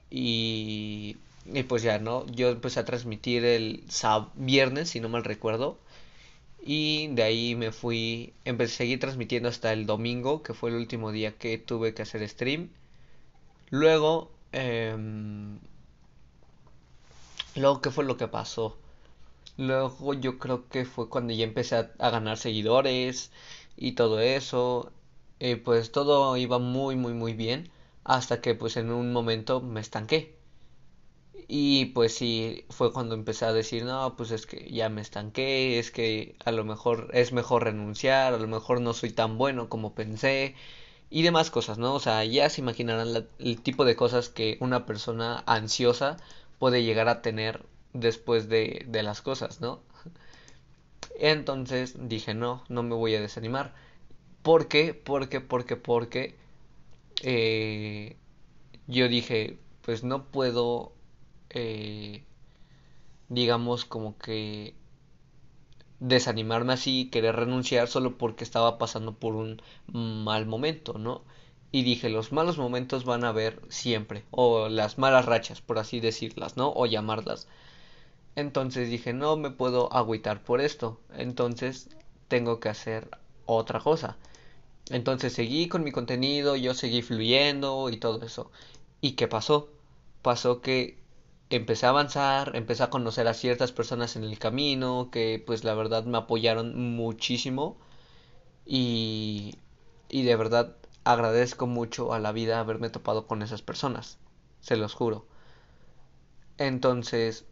Y, 0.09 1.17
y 1.45 1.63
pues 1.63 1.83
ya, 1.83 1.99
¿no? 1.99 2.25
Yo 2.27 2.49
empecé 2.49 2.79
a 2.79 2.85
transmitir 2.85 3.43
el 3.45 3.83
viernes, 4.35 4.89
si 4.89 4.99
no 4.99 5.09
mal 5.09 5.23
recuerdo. 5.23 5.77
Y 6.63 7.07
de 7.09 7.23
ahí 7.23 7.55
me 7.55 7.71
fui, 7.73 8.33
empecé 8.45 8.75
a 8.75 8.77
seguir 8.79 8.99
transmitiendo 9.01 9.49
hasta 9.49 9.73
el 9.73 9.85
domingo, 9.87 10.43
que 10.43 10.53
fue 10.55 10.71
el 10.71 10.77
último 10.77 11.11
día 11.11 11.33
que 11.37 11.57
tuve 11.59 11.93
que 11.95 12.03
hacer 12.03 12.27
stream. 12.29 12.69
Luego, 13.69 14.29
eh, 14.53 14.95
luego, 17.55 17.81
¿qué 17.81 17.91
fue 17.91 18.05
lo 18.05 18.15
que 18.17 18.27
pasó? 18.27 18.77
Luego 19.57 20.13
yo 20.15 20.39
creo 20.39 20.67
que 20.69 20.85
fue 20.85 21.09
cuando 21.09 21.33
ya 21.33 21.45
empecé 21.45 21.75
a 21.77 22.09
ganar 22.11 22.37
seguidores 22.37 23.31
y 23.77 23.93
todo 23.93 24.19
eso. 24.19 24.91
Eh, 25.39 25.55
pues 25.57 25.91
todo 25.91 26.35
iba 26.37 26.59
muy 26.59 26.95
muy 26.97 27.13
muy 27.13 27.33
bien 27.33 27.69
hasta 28.03 28.41
que 28.41 28.55
pues 28.55 28.77
en 28.77 28.91
un 28.91 29.13
momento 29.13 29.61
me 29.61 29.79
estanqué. 29.81 30.35
Y 31.49 31.85
pues 31.87 32.13
sí, 32.15 32.65
fue 32.69 32.91
cuando 32.93 33.15
empecé 33.15 33.45
a 33.45 33.53
decir, 33.53 33.83
no, 33.85 34.15
pues 34.17 34.31
es 34.31 34.45
que 34.45 34.69
ya 34.71 34.89
me 34.89 35.01
estanqué, 35.01 35.79
es 35.79 35.91
que 35.91 36.35
a 36.45 36.51
lo 36.51 36.63
mejor 36.65 37.09
es 37.13 37.31
mejor 37.31 37.63
renunciar, 37.63 38.33
a 38.33 38.37
lo 38.37 38.47
mejor 38.47 38.81
no 38.81 38.93
soy 38.93 39.11
tan 39.11 39.37
bueno 39.37 39.69
como 39.69 39.95
pensé 39.95 40.55
y 41.09 41.23
demás 41.23 41.51
cosas, 41.51 41.77
¿no? 41.79 41.93
O 41.95 41.99
sea, 42.01 42.25
ya 42.25 42.49
se 42.49 42.61
imaginarán 42.61 43.27
el 43.39 43.61
tipo 43.61 43.85
de 43.85 43.95
cosas 43.97 44.29
que 44.29 44.57
una 44.61 44.85
persona 44.85 45.43
ansiosa 45.47 46.17
puede 46.59 46.83
llegar 46.83 47.07
a 47.09 47.21
tener 47.21 47.65
después 47.93 48.49
de, 48.49 48.85
de 48.89 49.03
las 49.03 49.21
cosas, 49.21 49.61
¿no? 49.61 49.81
Entonces 51.17 51.95
dije, 52.09 52.33
no, 52.33 52.63
no 52.69 52.83
me 52.83 52.95
voy 52.95 53.15
a 53.15 53.21
desanimar. 53.21 53.73
¿Por 54.43 54.67
qué? 54.69 54.93
Porque, 54.95 55.41
porque, 55.41 55.77
porque 55.77 56.35
eh, 57.23 58.17
yo 58.87 59.07
dije, 59.09 59.59
pues 59.83 60.03
no 60.03 60.25
puedo, 60.25 60.93
eh, 61.51 62.23
digamos, 63.29 63.85
como 63.85 64.17
que 64.17 64.73
desanimarme 65.99 66.73
así, 66.73 67.09
querer 67.11 67.35
renunciar 67.35 67.87
solo 67.87 68.17
porque 68.17 68.43
estaba 68.43 68.77
pasando 68.77 69.13
por 69.13 69.35
un 69.35 69.61
mal 69.93 70.45
momento, 70.45 70.97
¿no? 70.97 71.23
Y 71.71 71.83
dije, 71.83 72.09
los 72.09 72.31
malos 72.31 72.57
momentos 72.57 73.03
van 73.05 73.23
a 73.23 73.29
haber 73.29 73.61
siempre, 73.69 74.23
o 74.31 74.69
las 74.69 74.97
malas 74.97 75.25
rachas, 75.25 75.61
por 75.61 75.77
así 75.79 75.99
decirlas, 75.99 76.55
¿no? 76.57 76.71
O 76.73 76.85
llamarlas. 76.85 77.47
Entonces 78.37 78.89
dije, 78.89 79.11
no 79.13 79.35
me 79.35 79.51
puedo 79.51 79.91
agüitar 79.93 80.41
por 80.41 80.61
esto. 80.61 81.01
Entonces 81.17 81.89
tengo 82.29 82.61
que 82.61 82.69
hacer 82.69 83.09
otra 83.45 83.81
cosa. 83.81 84.17
Entonces 84.91 85.33
seguí 85.33 85.67
con 85.69 85.83
mi 85.83 85.91
contenido, 85.91 86.55
yo 86.55 86.73
seguí 86.75 87.01
fluyendo 87.01 87.89
y 87.89 87.97
todo 87.97 88.25
eso. 88.25 88.51
¿Y 89.01 89.13
qué 89.13 89.27
pasó? 89.27 89.69
Pasó 90.23 90.61
que 90.61 90.99
empecé 91.49 91.85
a 91.87 91.89
avanzar, 91.89 92.55
empecé 92.55 92.83
a 92.83 92.89
conocer 92.91 93.27
a 93.27 93.33
ciertas 93.35 93.71
personas 93.73 94.15
en 94.17 94.23
el 94.23 94.39
camino 94.39 95.09
que 95.11 95.43
pues 95.45 95.63
la 95.65 95.73
verdad 95.75 96.05
me 96.05 96.17
apoyaron 96.19 96.95
muchísimo 96.95 97.77
y, 98.65 99.55
y 100.09 100.23
de 100.23 100.35
verdad 100.37 100.77
agradezco 101.05 101.67
mucho 101.67 102.13
a 102.13 102.19
la 102.19 102.31
vida 102.33 102.59
haberme 102.59 102.89
topado 102.91 103.27
con 103.27 103.41
esas 103.43 103.61
personas, 103.63 104.19
se 104.61 104.77
los 104.77 104.93
juro. 104.95 105.25
Entonces 106.57 107.45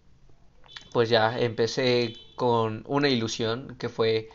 pues 0.91 1.09
ya 1.09 1.37
empecé 1.39 2.15
con 2.35 2.83
una 2.87 3.09
ilusión 3.09 3.75
que 3.79 3.89
fue 3.89 4.29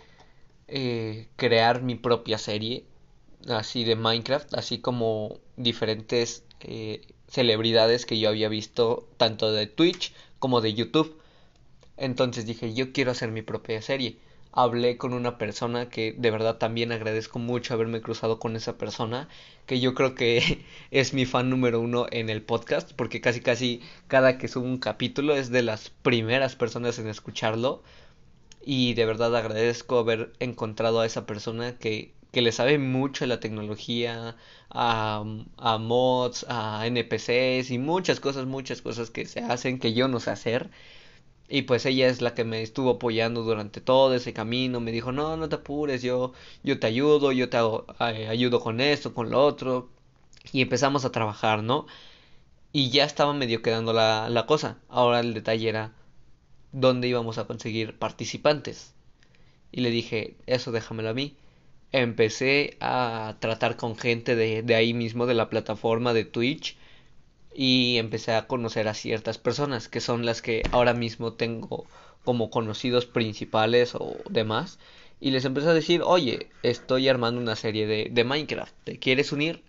eh, 0.68 1.28
crear 1.36 1.82
mi 1.82 1.94
propia 1.96 2.38
serie 2.38 2.84
así 3.48 3.84
de 3.84 3.96
Minecraft, 3.96 4.54
así 4.54 4.78
como 4.80 5.38
diferentes 5.56 6.44
eh, 6.60 7.02
celebridades 7.28 8.06
que 8.06 8.18
yo 8.18 8.28
había 8.28 8.48
visto 8.48 9.08
tanto 9.16 9.52
de 9.52 9.66
Twitch 9.66 10.12
como 10.38 10.60
de 10.60 10.74
YouTube. 10.74 11.18
Entonces 11.96 12.46
dije, 12.46 12.74
yo 12.74 12.92
quiero 12.92 13.10
hacer 13.12 13.30
mi 13.30 13.42
propia 13.42 13.82
serie 13.82 14.18
hablé 14.52 14.96
con 14.96 15.12
una 15.14 15.38
persona 15.38 15.88
que 15.88 16.12
de 16.16 16.30
verdad 16.30 16.58
también 16.58 16.92
agradezco 16.92 17.38
mucho 17.38 17.74
haberme 17.74 18.00
cruzado 18.02 18.38
con 18.38 18.56
esa 18.56 18.78
persona, 18.78 19.28
que 19.66 19.80
yo 19.80 19.94
creo 19.94 20.14
que 20.14 20.64
es 20.90 21.14
mi 21.14 21.26
fan 21.26 21.50
número 21.50 21.80
uno 21.80 22.06
en 22.10 22.30
el 22.30 22.42
podcast, 22.42 22.92
porque 22.94 23.20
casi 23.20 23.40
casi 23.40 23.80
cada 24.08 24.38
que 24.38 24.48
subo 24.48 24.66
un 24.66 24.78
capítulo 24.78 25.34
es 25.36 25.50
de 25.50 25.62
las 25.62 25.90
primeras 25.90 26.56
personas 26.56 26.98
en 26.98 27.08
escucharlo. 27.08 27.82
Y 28.62 28.94
de 28.94 29.06
verdad 29.06 29.34
agradezco 29.36 29.98
haber 29.98 30.32
encontrado 30.38 31.00
a 31.00 31.06
esa 31.06 31.26
persona 31.26 31.78
que, 31.78 32.12
que 32.32 32.42
le 32.42 32.52
sabe 32.52 32.78
mucho 32.78 33.24
a 33.24 33.28
la 33.28 33.40
tecnología, 33.40 34.36
a, 34.70 35.24
a 35.56 35.78
mods, 35.78 36.44
a 36.48 36.86
NPCs 36.86 37.70
y 37.70 37.78
muchas 37.78 38.20
cosas, 38.20 38.46
muchas 38.46 38.82
cosas 38.82 39.10
que 39.10 39.26
se 39.26 39.40
hacen 39.40 39.78
que 39.78 39.94
yo 39.94 40.08
no 40.08 40.20
sé 40.20 40.30
hacer 40.30 40.70
Y 41.50 41.62
pues 41.62 41.84
ella 41.84 42.08
es 42.08 42.22
la 42.22 42.34
que 42.34 42.44
me 42.44 42.62
estuvo 42.62 42.90
apoyando 42.92 43.42
durante 43.42 43.80
todo 43.80 44.14
ese 44.14 44.32
camino. 44.32 44.80
Me 44.80 44.92
dijo, 44.92 45.12
no, 45.12 45.36
no 45.36 45.48
te 45.48 45.56
apures, 45.56 46.00
yo, 46.02 46.32
yo 46.62 46.78
te 46.78 46.86
ayudo, 46.86 47.32
yo 47.32 47.50
te 47.50 47.58
eh, 47.58 48.28
ayudo 48.28 48.60
con 48.60 48.80
esto, 48.80 49.12
con 49.14 49.30
lo 49.30 49.44
otro. 49.44 49.90
Y 50.52 50.62
empezamos 50.62 51.04
a 51.04 51.12
trabajar, 51.12 51.62
¿no? 51.62 51.86
Y 52.72 52.90
ya 52.90 53.04
estaba 53.04 53.34
medio 53.34 53.62
quedando 53.62 53.92
la, 53.92 54.28
la 54.30 54.46
cosa. 54.46 54.78
Ahora 54.88 55.20
el 55.20 55.34
detalle 55.34 55.68
era 55.68 55.92
dónde 56.72 57.08
íbamos 57.08 57.38
a 57.38 57.46
conseguir 57.46 57.98
participantes. 57.98 58.94
Y 59.72 59.82
le 59.82 59.90
dije, 59.90 60.36
eso 60.46 60.72
déjamelo 60.72 61.10
a 61.10 61.14
mí. 61.14 61.36
Empecé 61.92 62.76
a 62.80 63.36
tratar 63.40 63.76
con 63.76 63.96
gente 63.96 64.36
de, 64.36 64.62
de 64.62 64.74
ahí 64.76 64.94
mismo, 64.94 65.26
de 65.26 65.34
la 65.34 65.50
plataforma 65.50 66.14
de 66.14 66.24
Twitch 66.24 66.76
y 67.54 67.98
empecé 67.98 68.32
a 68.34 68.46
conocer 68.46 68.88
a 68.88 68.94
ciertas 68.94 69.38
personas 69.38 69.88
que 69.88 70.00
son 70.00 70.24
las 70.26 70.42
que 70.42 70.62
ahora 70.72 70.94
mismo 70.94 71.34
tengo 71.34 71.86
como 72.24 72.50
conocidos 72.50 73.06
principales 73.06 73.94
o 73.94 74.24
demás 74.30 74.78
y 75.20 75.30
les 75.32 75.44
empecé 75.44 75.68
a 75.68 75.74
decir 75.74 76.02
oye 76.04 76.50
estoy 76.62 77.08
armando 77.08 77.40
una 77.40 77.56
serie 77.56 77.86
de, 77.86 78.08
de 78.10 78.24
Minecraft 78.24 78.74
¿te 78.84 78.98
quieres 78.98 79.32
unir? 79.32 79.64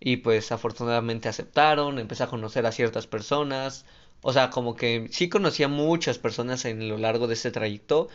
y 0.00 0.18
pues 0.18 0.52
afortunadamente 0.52 1.28
aceptaron 1.28 1.98
empecé 1.98 2.24
a 2.24 2.28
conocer 2.28 2.66
a 2.66 2.72
ciertas 2.72 3.06
personas 3.06 3.84
o 4.22 4.32
sea 4.32 4.50
como 4.50 4.76
que 4.76 5.08
sí 5.10 5.28
conocía 5.28 5.68
muchas 5.68 6.18
personas 6.18 6.64
en 6.64 6.88
lo 6.88 6.98
largo 6.98 7.26
de 7.28 7.34
ese 7.34 7.50
trayecto 7.50 8.08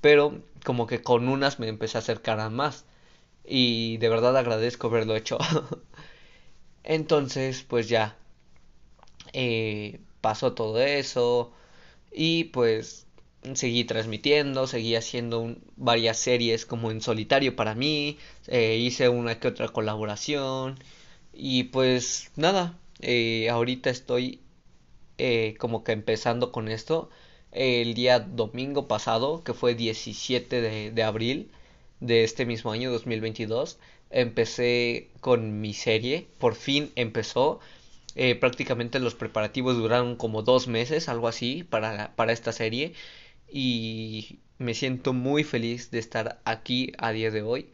pero 0.00 0.42
como 0.64 0.86
que 0.86 1.02
con 1.02 1.28
unas 1.28 1.58
me 1.60 1.68
empecé 1.68 1.98
a 1.98 2.00
acercar 2.00 2.40
a 2.40 2.50
más 2.50 2.84
y 3.44 3.98
de 3.98 4.08
verdad 4.08 4.36
agradezco 4.36 4.88
haberlo 4.88 5.16
hecho 5.16 5.38
entonces 6.84 7.62
pues 7.62 7.88
ya 7.88 8.16
eh, 9.32 10.00
pasó 10.20 10.54
todo 10.54 10.80
eso 10.80 11.52
y 12.12 12.44
pues 12.44 13.06
seguí 13.54 13.84
transmitiendo, 13.84 14.66
seguí 14.66 14.94
haciendo 14.96 15.56
varias 15.76 16.18
series 16.18 16.66
como 16.66 16.90
en 16.90 17.00
solitario 17.00 17.56
para 17.56 17.74
mí, 17.74 18.18
eh, 18.48 18.76
hice 18.76 19.08
una 19.08 19.38
que 19.40 19.48
otra 19.48 19.68
colaboración 19.68 20.78
y 21.32 21.64
pues 21.64 22.30
nada, 22.36 22.78
eh, 23.00 23.48
ahorita 23.50 23.90
estoy 23.90 24.40
como 25.58 25.82
que 25.84 25.92
empezando 25.92 26.52
con 26.52 26.68
esto. 26.68 27.10
El 27.52 27.94
día 27.94 28.20
domingo 28.20 28.86
pasado, 28.88 29.42
que 29.42 29.54
fue 29.54 29.74
17 29.74 30.60
de, 30.60 30.90
de 30.92 31.02
abril 31.02 31.50
de 32.00 32.24
este 32.24 32.46
mismo 32.46 32.70
año 32.72 32.92
2022, 32.92 33.78
empecé 34.10 35.08
con 35.20 35.60
mi 35.60 35.74
serie, 35.74 36.26
por 36.38 36.54
fin 36.54 36.92
empezó 36.96 37.60
eh, 38.18 38.34
prácticamente 38.36 38.98
los 39.00 39.14
preparativos 39.14 39.76
duraron 39.76 40.16
como 40.16 40.42
dos 40.42 40.68
meses, 40.68 41.08
algo 41.08 41.28
así, 41.28 41.64
para, 41.64 42.14
para 42.16 42.32
esta 42.32 42.52
serie. 42.52 42.94
Y 43.50 44.40
me 44.58 44.74
siento 44.74 45.12
muy 45.12 45.44
feliz 45.44 45.90
de 45.90 45.98
estar 46.00 46.40
aquí 46.44 46.92
a 46.98 47.12
día 47.12 47.30
de 47.30 47.42
hoy 47.42 47.70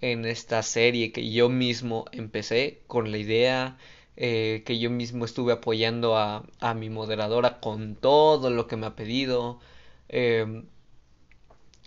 en 0.00 0.24
esta 0.24 0.62
serie 0.62 1.12
que 1.12 1.30
yo 1.32 1.48
mismo 1.48 2.06
empecé 2.12 2.80
con 2.86 3.10
la 3.10 3.18
idea, 3.18 3.78
eh, 4.16 4.62
que 4.66 4.78
yo 4.78 4.90
mismo 4.90 5.24
estuve 5.24 5.52
apoyando 5.52 6.16
a, 6.16 6.44
a, 6.60 6.74
mi 6.74 6.90
moderadora 6.90 7.60
con 7.60 7.96
todo 7.96 8.50
lo 8.50 8.66
que 8.68 8.76
me 8.76 8.86
ha 8.86 8.96
pedido. 8.96 9.60
Em, 10.08 10.66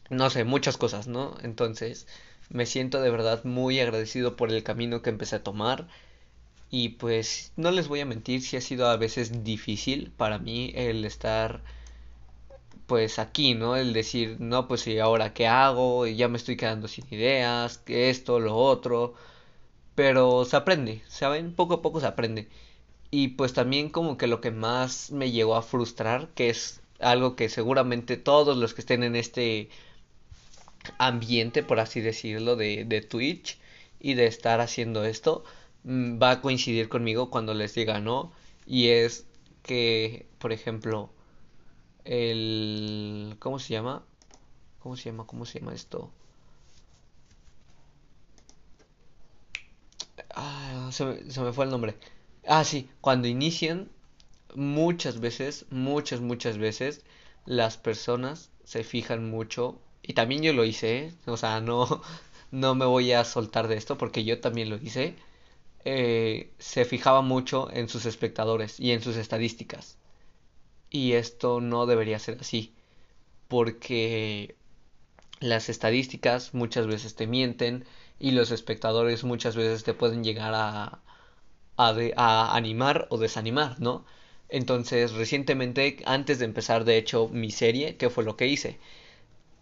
no 0.09 0.29
sé, 0.29 0.43
muchas 0.43 0.77
cosas, 0.77 1.07
¿no? 1.07 1.37
Entonces, 1.41 2.07
me 2.49 2.65
siento 2.65 3.01
de 3.01 3.09
verdad 3.09 3.43
muy 3.45 3.79
agradecido 3.79 4.35
por 4.35 4.51
el 4.51 4.63
camino 4.63 5.01
que 5.01 5.09
empecé 5.09 5.37
a 5.37 5.43
tomar. 5.43 5.87
Y 6.71 6.89
pues 6.89 7.51
no 7.57 7.69
les 7.71 7.87
voy 7.87 7.99
a 7.99 8.05
mentir, 8.05 8.41
si 8.41 8.57
ha 8.57 8.61
sido 8.61 8.87
a 8.87 8.97
veces 8.97 9.43
difícil 9.43 10.11
para 10.17 10.39
mí 10.39 10.71
el 10.75 11.05
estar 11.05 11.61
pues 12.87 13.19
aquí, 13.19 13.53
¿no? 13.55 13.75
El 13.77 13.93
decir, 13.93 14.37
no, 14.39 14.67
pues 14.67 14.85
y 14.87 14.99
ahora 14.99 15.33
qué 15.33 15.47
hago, 15.47 16.07
ya 16.07 16.27
me 16.27 16.37
estoy 16.37 16.57
quedando 16.57 16.87
sin 16.87 17.05
ideas, 17.11 17.77
que 17.77 18.09
esto, 18.09 18.39
lo 18.39 18.57
otro. 18.57 19.13
Pero 19.95 20.45
se 20.45 20.57
aprende, 20.57 21.01
¿saben? 21.07 21.53
Poco 21.55 21.75
a 21.75 21.81
poco 21.81 21.99
se 22.01 22.07
aprende. 22.07 22.49
Y 23.11 23.29
pues 23.29 23.53
también 23.53 23.89
como 23.89 24.17
que 24.17 24.27
lo 24.27 24.41
que 24.41 24.51
más 24.51 25.11
me 25.11 25.31
llegó 25.31 25.55
a 25.55 25.63
frustrar, 25.63 26.29
que 26.35 26.49
es 26.49 26.81
algo 26.99 27.35
que 27.35 27.49
seguramente 27.49 28.17
todos 28.17 28.57
los 28.57 28.73
que 28.73 28.81
estén 28.81 29.03
en 29.03 29.15
este 29.15 29.69
ambiente, 30.97 31.63
por 31.63 31.79
así 31.79 32.01
decirlo, 32.01 32.55
de, 32.55 32.85
de 32.85 33.01
Twitch 33.01 33.59
y 33.99 34.15
de 34.15 34.27
estar 34.27 34.61
haciendo 34.61 35.05
esto, 35.05 35.43
va 35.85 36.31
a 36.31 36.41
coincidir 36.41 36.89
conmigo 36.89 37.29
cuando 37.29 37.53
les 37.53 37.73
diga 37.75 37.99
no 37.99 38.31
y 38.65 38.89
es 38.89 39.25
que 39.63 40.27
por 40.39 40.51
ejemplo 40.51 41.11
el 42.05 43.35
cómo 43.39 43.59
se 43.59 43.73
llama 43.73 44.03
cómo 44.79 44.95
se 44.97 45.05
llama 45.11 45.25
cómo 45.27 45.45
se 45.45 45.59
llama 45.59 45.73
esto 45.73 46.11
ah, 50.35 50.89
se, 50.91 51.05
me, 51.05 51.31
se 51.31 51.41
me 51.41 51.53
fue 51.53 51.65
el 51.65 51.71
nombre. 51.71 51.95
Ah 52.47 52.63
sí 52.63 52.89
cuando 53.01 53.27
inician 53.27 53.89
muchas 54.55 55.19
veces 55.19 55.65
muchas 55.71 56.21
muchas 56.21 56.57
veces 56.57 57.03
las 57.45 57.77
personas 57.77 58.51
se 58.65 58.83
fijan 58.83 59.29
mucho 59.29 59.79
y 60.03 60.13
también 60.13 60.43
yo 60.43 60.53
lo 60.53 60.65
hice 60.65 61.07
¿eh? 61.07 61.13
o 61.25 61.37
sea 61.37 61.61
no 61.61 62.01
no 62.51 62.75
me 62.75 62.85
voy 62.85 63.13
a 63.13 63.23
soltar 63.23 63.67
de 63.67 63.77
esto 63.77 63.97
porque 63.97 64.23
yo 64.23 64.39
también 64.41 64.69
lo 64.69 64.77
hice 64.77 65.15
eh, 65.85 66.53
se 66.59 66.85
fijaba 66.85 67.21
mucho 67.21 67.69
en 67.71 67.89
sus 67.89 68.05
espectadores 68.05 68.79
y 68.79 68.91
en 68.91 69.01
sus 69.01 69.17
estadísticas. 69.17 69.97
Y 70.89 71.13
esto 71.13 71.61
no 71.61 71.85
debería 71.87 72.19
ser 72.19 72.37
así, 72.41 72.73
porque 73.49 74.55
las 75.41 75.69
estadísticas 75.69 76.53
muchas 76.53 76.87
veces 76.87 77.15
te 77.15 77.27
mienten 77.27 77.85
y 78.19 78.31
los 78.31 78.51
espectadores 78.51 79.23
muchas 79.23 79.55
veces 79.55 79.83
te 79.83 79.93
pueden 79.93 80.23
llegar 80.23 80.53
a, 80.55 81.01
a, 81.77 81.93
a 82.15 82.55
animar 82.55 83.07
o 83.09 83.17
desanimar, 83.17 83.79
¿no? 83.81 84.05
Entonces, 84.49 85.13
recientemente, 85.13 85.97
antes 86.05 86.39
de 86.39 86.45
empezar, 86.45 86.85
de 86.85 86.97
hecho, 86.97 87.29
mi 87.29 87.51
serie, 87.51 87.97
¿qué 87.97 88.09
fue 88.09 88.23
lo 88.23 88.37
que 88.37 88.47
hice? 88.47 88.79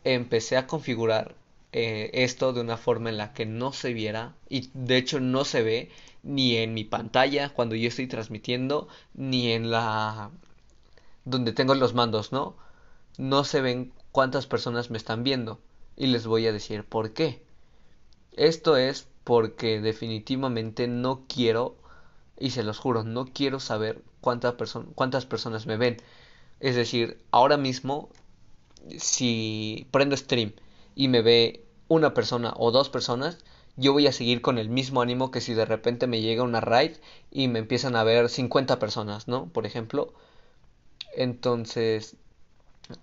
Empecé 0.03 0.57
a 0.57 0.67
configurar 0.67 1.35
eh, 1.71 2.09
esto 2.13 2.53
de 2.53 2.61
una 2.61 2.77
forma 2.77 3.09
en 3.09 3.17
la 3.17 3.33
que 3.33 3.45
no 3.45 3.73
se 3.73 3.93
viera, 3.93 4.35
y 4.49 4.69
de 4.73 4.97
hecho 4.97 5.19
no 5.19 5.45
se 5.45 5.61
ve 5.61 5.91
ni 6.23 6.57
en 6.57 6.73
mi 6.73 6.83
pantalla 6.83 7.49
cuando 7.49 7.75
yo 7.75 7.87
estoy 7.87 8.07
transmitiendo, 8.07 8.87
ni 9.13 9.51
en 9.51 9.71
la 9.71 10.31
donde 11.25 11.53
tengo 11.53 11.75
los 11.75 11.93
mandos, 11.93 12.31
¿no? 12.31 12.55
No 13.17 13.43
se 13.43 13.61
ven 13.61 13.93
cuántas 14.11 14.47
personas 14.47 14.89
me 14.89 14.97
están 14.97 15.23
viendo. 15.23 15.59
Y 15.95 16.07
les 16.07 16.25
voy 16.25 16.47
a 16.47 16.53
decir 16.53 16.83
por 16.85 17.13
qué. 17.13 17.41
Esto 18.33 18.77
es 18.77 19.07
porque 19.23 19.81
definitivamente 19.81 20.87
no 20.87 21.25
quiero, 21.27 21.75
y 22.39 22.51
se 22.51 22.63
los 22.63 22.79
juro, 22.79 23.03
no 23.03 23.25
quiero 23.25 23.59
saber 23.59 24.01
cuántas, 24.21 24.55
cuántas 24.95 25.25
personas 25.25 25.67
me 25.67 25.77
ven. 25.77 25.97
Es 26.59 26.75
decir, 26.75 27.19
ahora 27.31 27.57
mismo, 27.57 28.09
si 28.97 29.87
prendo 29.91 30.17
stream 30.17 30.53
y 30.99 31.07
me 31.07 31.21
ve 31.23 31.65
una 31.87 32.13
persona 32.13 32.53
o 32.57 32.71
dos 32.71 32.89
personas, 32.89 33.39
yo 33.77 33.93
voy 33.93 34.05
a 34.07 34.11
seguir 34.11 34.41
con 34.41 34.57
el 34.59 34.69
mismo 34.69 35.01
ánimo 35.01 35.31
que 35.31 35.41
si 35.41 35.53
de 35.55 35.65
repente 35.65 36.07
me 36.07 36.21
llega 36.21 36.43
una 36.43 36.61
raid 36.61 36.97
y 37.31 37.47
me 37.47 37.59
empiezan 37.59 37.95
a 37.95 38.03
ver 38.03 38.29
50 38.29 38.79
personas, 38.79 39.27
¿no? 39.29 39.47
Por 39.53 39.65
ejemplo. 39.65 40.13
Entonces, 41.15 42.15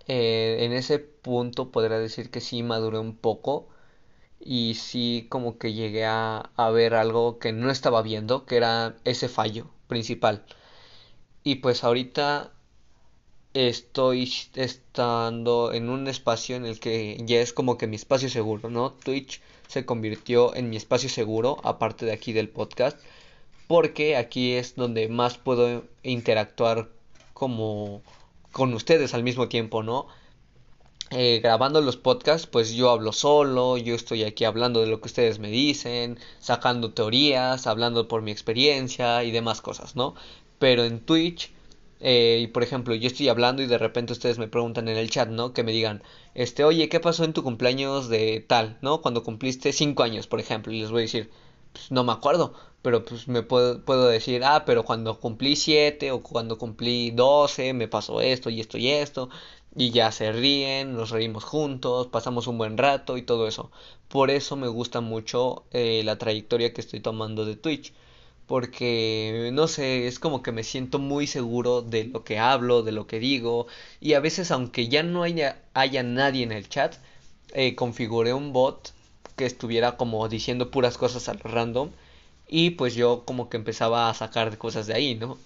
eh, 0.09 0.59
en 0.63 0.73
ese 0.73 0.99
punto 1.01 1.71
podría 1.73 1.99
decir 1.99 2.31
que 2.31 2.41
sí 2.41 2.63
maduré 2.63 2.99
un 2.99 3.17
poco 3.17 3.69
y 4.41 4.75
sí 4.77 5.27
como 5.31 5.59
que 5.59 5.75
llegué 5.75 6.07
a, 6.07 6.51
a 6.57 6.71
ver 6.71 6.95
algo 6.95 7.39
que 7.41 7.53
no 7.53 7.71
estaba 7.71 8.03
viendo, 8.03 8.47
que 8.47 8.57
era 8.59 8.97
ese 9.05 9.29
fallo 9.29 9.69
principal. 9.89 10.45
Y 11.43 11.57
pues 11.57 11.83
ahorita 11.85 12.53
estoy 13.57 14.31
estando 14.55 15.73
en 15.73 15.89
un 15.89 16.09
espacio 16.09 16.57
en 16.57 16.67
el 16.67 16.79
que 16.79 17.17
ya 17.25 17.41
es 17.41 17.55
como 17.55 17.79
que 17.79 17.87
mi 17.87 17.97
espacio 17.97 18.29
seguro, 18.29 18.69
¿no? 18.69 18.93
Twitch 18.93 19.41
se 19.67 19.87
convirtió 19.87 20.55
en 20.55 20.69
mi 20.69 20.77
espacio 20.77 21.09
seguro, 21.09 21.57
aparte 21.65 22.05
de 22.05 22.13
aquí 22.13 22.35
del 22.35 22.51
podcast, 22.51 22.99
porque 23.67 24.17
aquí 24.17 24.53
es 24.53 24.77
donde 24.77 25.09
más 25.09 25.39
puedo 25.39 25.85
interactuar 26.03 26.91
como 27.33 28.03
con 28.53 28.75
ustedes 28.75 29.15
al 29.15 29.23
mismo 29.23 29.49
tiempo, 29.49 29.83
¿no? 29.83 30.07
Eh, 31.11 31.41
grabando 31.43 31.81
los 31.81 31.97
podcasts, 31.97 32.47
pues 32.47 32.75
yo 32.75 32.91
hablo 32.91 33.13
solo, 33.13 33.79
yo 33.79 33.95
estoy 33.95 34.25
aquí 34.25 34.45
hablando 34.45 34.81
de 34.81 34.89
lo 34.89 35.01
que 35.01 35.07
ustedes 35.07 35.39
me 35.39 35.49
dicen, 35.51 36.19
sacando 36.41 36.93
teorías, 36.93 37.67
hablando 37.67 38.07
por 38.07 38.21
mi 38.21 38.33
experiencia 38.33 39.25
y 39.25 39.31
demás 39.31 39.63
cosas, 39.63 39.97
¿no? 39.97 40.15
Pero 40.59 40.85
en 40.85 41.01
Twitch 41.01 41.56
eh, 42.01 42.41
y 42.43 42.47
por 42.49 42.63
ejemplo, 42.63 42.95
yo 42.95 43.07
estoy 43.07 43.29
hablando 43.29 43.63
y 43.63 43.67
de 43.67 43.79
repente 43.79 44.13
ustedes 44.13 44.39
me 44.39 44.49
preguntan 44.49 44.89
en 44.89 44.97
el 44.97 45.11
chat, 45.11 45.29
¿no? 45.29 45.53
Que 45.53 45.63
me 45.63 45.73
digan, 45.73 46.03
este, 46.35 46.65
oye, 46.65 46.89
¿qué 46.89 47.01
pasó 47.01 47.25
en 47.25 47.33
tu 47.33 47.43
cumpleaños 47.43 48.09
de 48.09 48.45
tal, 48.47 48.79
¿no? 48.83 49.01
Cuando 49.03 49.23
cumpliste 49.23 49.73
5 49.73 50.03
años, 50.03 50.27
por 50.27 50.41
ejemplo, 50.41 50.73
y 50.73 50.81
les 50.81 50.91
voy 50.91 51.01
a 51.01 51.03
decir, 51.03 51.31
pues 51.73 51.91
no 51.91 52.05
me 52.05 52.13
acuerdo, 52.13 52.55
pero 52.83 53.05
pues 53.05 53.29
me 53.29 53.43
puedo, 53.43 53.85
puedo 53.85 54.09
decir, 54.09 54.45
ah, 54.45 54.65
pero 54.67 54.85
cuando 54.85 55.19
cumplí 55.21 55.57
7 55.57 56.11
o 56.13 56.23
cuando 56.23 56.59
cumplí 56.59 57.11
12 57.11 57.73
me 57.75 57.89
pasó 57.89 58.21
esto 58.21 58.51
y 58.51 58.61
esto 58.61 58.79
y 58.79 58.89
esto. 58.89 59.29
y 59.75 59.91
ya 59.91 60.11
se 60.13 60.33
ríen, 60.33 60.95
nos 60.95 61.11
reímos 61.11 61.45
juntos, 61.45 62.07
pasamos 62.09 62.47
un 62.47 62.59
buen 62.59 62.79
rato 62.79 63.17
y 63.19 63.23
todo 63.23 63.47
eso. 63.47 63.71
Por 64.09 64.31
eso 64.31 64.57
me 64.57 64.69
gusta 64.69 65.01
mucho 65.01 65.65
eh, 65.73 66.03
la 66.05 66.19
trayectoria 66.19 66.73
que 66.73 66.81
estoy 66.81 67.01
tomando 67.01 67.45
de 67.45 67.57
Twitch. 67.57 67.93
Porque, 68.47 69.51
no 69.53 69.69
sé, 69.69 70.07
es 70.07 70.19
como 70.19 70.43
que 70.43 70.53
me 70.53 70.63
siento 70.65 70.99
muy 70.99 71.27
seguro 71.27 71.83
de 71.83 72.05
lo 72.05 72.25
que 72.25 72.39
hablo, 72.39 72.83
de 72.83 72.93
lo 72.93 73.07
que 73.07 73.19
digo. 73.19 73.67
Y 74.01 74.15
a 74.15 74.21
veces, 74.21 74.51
aunque 74.51 74.89
ya 74.89 75.03
no 75.03 75.23
haya, 75.25 75.61
haya 75.75 76.03
nadie 76.03 76.45
en 76.45 76.53
el 76.53 76.69
chat, 76.69 76.97
eh, 77.55 77.75
configuré 77.75 78.35
un 78.35 78.53
bot 78.53 78.93
que 79.37 79.47
estuviera 79.47 79.97
como 79.97 80.29
diciendo 80.29 80.71
puras 80.71 80.99
cosas 80.99 81.29
al 81.29 81.41
random. 81.41 81.91
Y 82.49 82.71
pues 82.71 82.95
yo 82.95 83.25
como 83.27 83.49
que 83.51 83.57
empezaba 83.59 84.09
a 84.11 84.15
sacar 84.15 84.57
cosas 84.59 84.87
de 84.87 84.95
ahí, 84.95 85.15
¿no? 85.17 85.39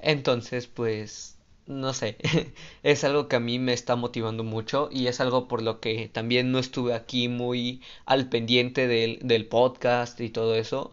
Entonces, 0.00 0.66
pues 0.66 1.36
no 1.66 1.94
sé, 1.94 2.16
es 2.82 3.04
algo 3.04 3.28
que 3.28 3.36
a 3.36 3.40
mí 3.40 3.58
me 3.58 3.72
está 3.72 3.96
motivando 3.96 4.44
mucho 4.44 4.88
y 4.92 5.06
es 5.06 5.20
algo 5.20 5.48
por 5.48 5.62
lo 5.62 5.80
que 5.80 6.08
también 6.12 6.52
no 6.52 6.58
estuve 6.58 6.94
aquí 6.94 7.28
muy 7.28 7.80
al 8.04 8.28
pendiente 8.28 8.86
del, 8.88 9.18
del 9.22 9.46
podcast 9.46 10.20
y 10.20 10.28
todo 10.30 10.54
eso, 10.56 10.92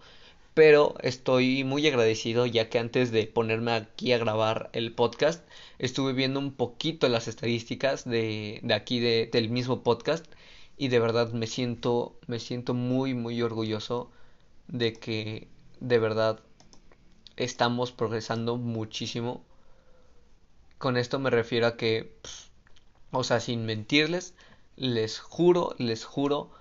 pero 0.53 0.95
estoy 1.01 1.63
muy 1.63 1.88
agradecido 1.88 2.45
ya 2.45 2.69
que 2.69 2.79
antes 2.79 3.12
de 3.12 3.27
ponerme 3.27 3.71
aquí 3.73 4.13
a 4.13 4.17
grabar 4.17 4.69
el 4.73 4.93
podcast 4.93 5.47
estuve 5.79 6.13
viendo 6.13 6.39
un 6.39 6.53
poquito 6.53 7.07
las 7.09 7.27
estadísticas 7.27 8.05
de, 8.05 8.59
de 8.63 8.73
aquí 8.73 8.99
de, 8.99 9.29
del 9.31 9.49
mismo 9.49 9.83
podcast 9.83 10.25
y 10.77 10.89
de 10.89 10.99
verdad 10.99 11.31
me 11.33 11.47
siento 11.47 12.17
me 12.27 12.39
siento 12.39 12.73
muy 12.73 13.13
muy 13.13 13.41
orgulloso 13.41 14.12
de 14.67 14.93
que 14.93 15.47
de 15.79 15.99
verdad 15.99 16.39
estamos 17.39 17.91
progresando 17.91 18.57
muchísimo. 18.57 19.43
Con 20.77 20.97
esto 20.97 21.19
me 21.19 21.29
refiero 21.29 21.67
a 21.67 21.77
que, 21.77 22.13
o 23.12 23.23
sea, 23.23 23.39
sin 23.39 23.65
mentirles, 23.65 24.33
les 24.75 25.19
juro, 25.19 25.75
les 25.77 26.05
juro 26.05 26.51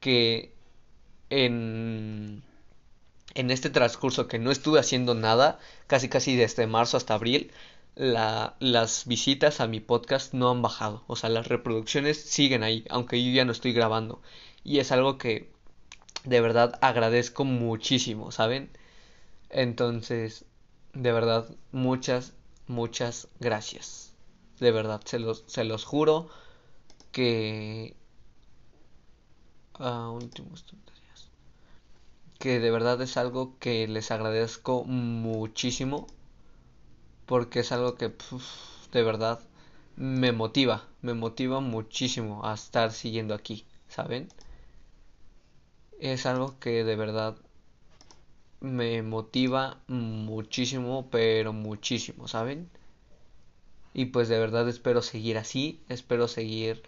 que 0.00 0.52
en, 1.30 2.42
en 3.36 3.50
este 3.50 3.70
transcurso 3.70 4.28
que 4.28 4.38
no 4.38 4.50
estuve 4.50 4.80
haciendo 4.80 5.14
nada, 5.14 5.58
casi 5.86 6.08
casi 6.08 6.36
desde 6.36 6.66
marzo 6.66 6.96
hasta 6.96 7.14
abril, 7.14 7.52
la, 7.94 8.56
las 8.60 9.06
visitas 9.06 9.60
a 9.60 9.66
mi 9.66 9.80
podcast 9.80 10.34
no 10.34 10.50
han 10.50 10.62
bajado. 10.62 11.04
O 11.06 11.16
sea, 11.16 11.30
las 11.30 11.46
reproducciones 11.48 12.20
siguen 12.20 12.62
ahí, 12.62 12.84
aunque 12.90 13.22
yo 13.22 13.30
ya 13.32 13.44
no 13.44 13.52
estoy 13.52 13.72
grabando. 13.72 14.20
Y 14.64 14.78
es 14.78 14.90
algo 14.90 15.18
que 15.18 15.50
de 16.24 16.40
verdad 16.40 16.78
agradezco 16.82 17.44
muchísimo, 17.44 18.32
¿saben? 18.32 18.70
Entonces, 19.50 20.44
de 20.94 21.12
verdad, 21.12 21.48
muchas, 21.72 22.32
muchas 22.66 23.28
gracias. 23.38 24.14
De 24.60 24.72
verdad, 24.72 25.02
se 25.04 25.18
los, 25.18 25.44
se 25.46 25.64
los 25.64 25.84
juro 25.84 26.28
que... 27.12 27.96
Ah, 29.78 30.10
últimos 30.10 30.64
que 32.38 32.60
de 32.60 32.70
verdad 32.70 33.00
es 33.02 33.16
algo 33.16 33.58
que 33.58 33.88
les 33.88 34.10
agradezco 34.10 34.84
muchísimo 34.84 36.06
porque 37.26 37.60
es 37.60 37.72
algo 37.72 37.96
que 37.96 38.12
de 38.92 39.02
verdad 39.02 39.40
me 39.96 40.32
motiva, 40.32 40.84
me 41.02 41.14
motiva 41.14 41.60
muchísimo 41.60 42.44
a 42.46 42.54
estar 42.54 42.92
siguiendo 42.92 43.34
aquí, 43.34 43.64
¿saben? 43.88 44.28
Es 45.98 46.26
algo 46.26 46.58
que 46.60 46.84
de 46.84 46.96
verdad 46.96 47.36
me 48.60 49.02
motiva 49.02 49.80
muchísimo, 49.88 51.08
pero 51.10 51.52
muchísimo, 51.52 52.28
¿saben? 52.28 52.70
Y 53.94 54.06
pues 54.06 54.28
de 54.28 54.38
verdad 54.38 54.68
espero 54.68 55.02
seguir 55.02 55.38
así, 55.38 55.80
espero 55.88 56.28
seguir 56.28 56.82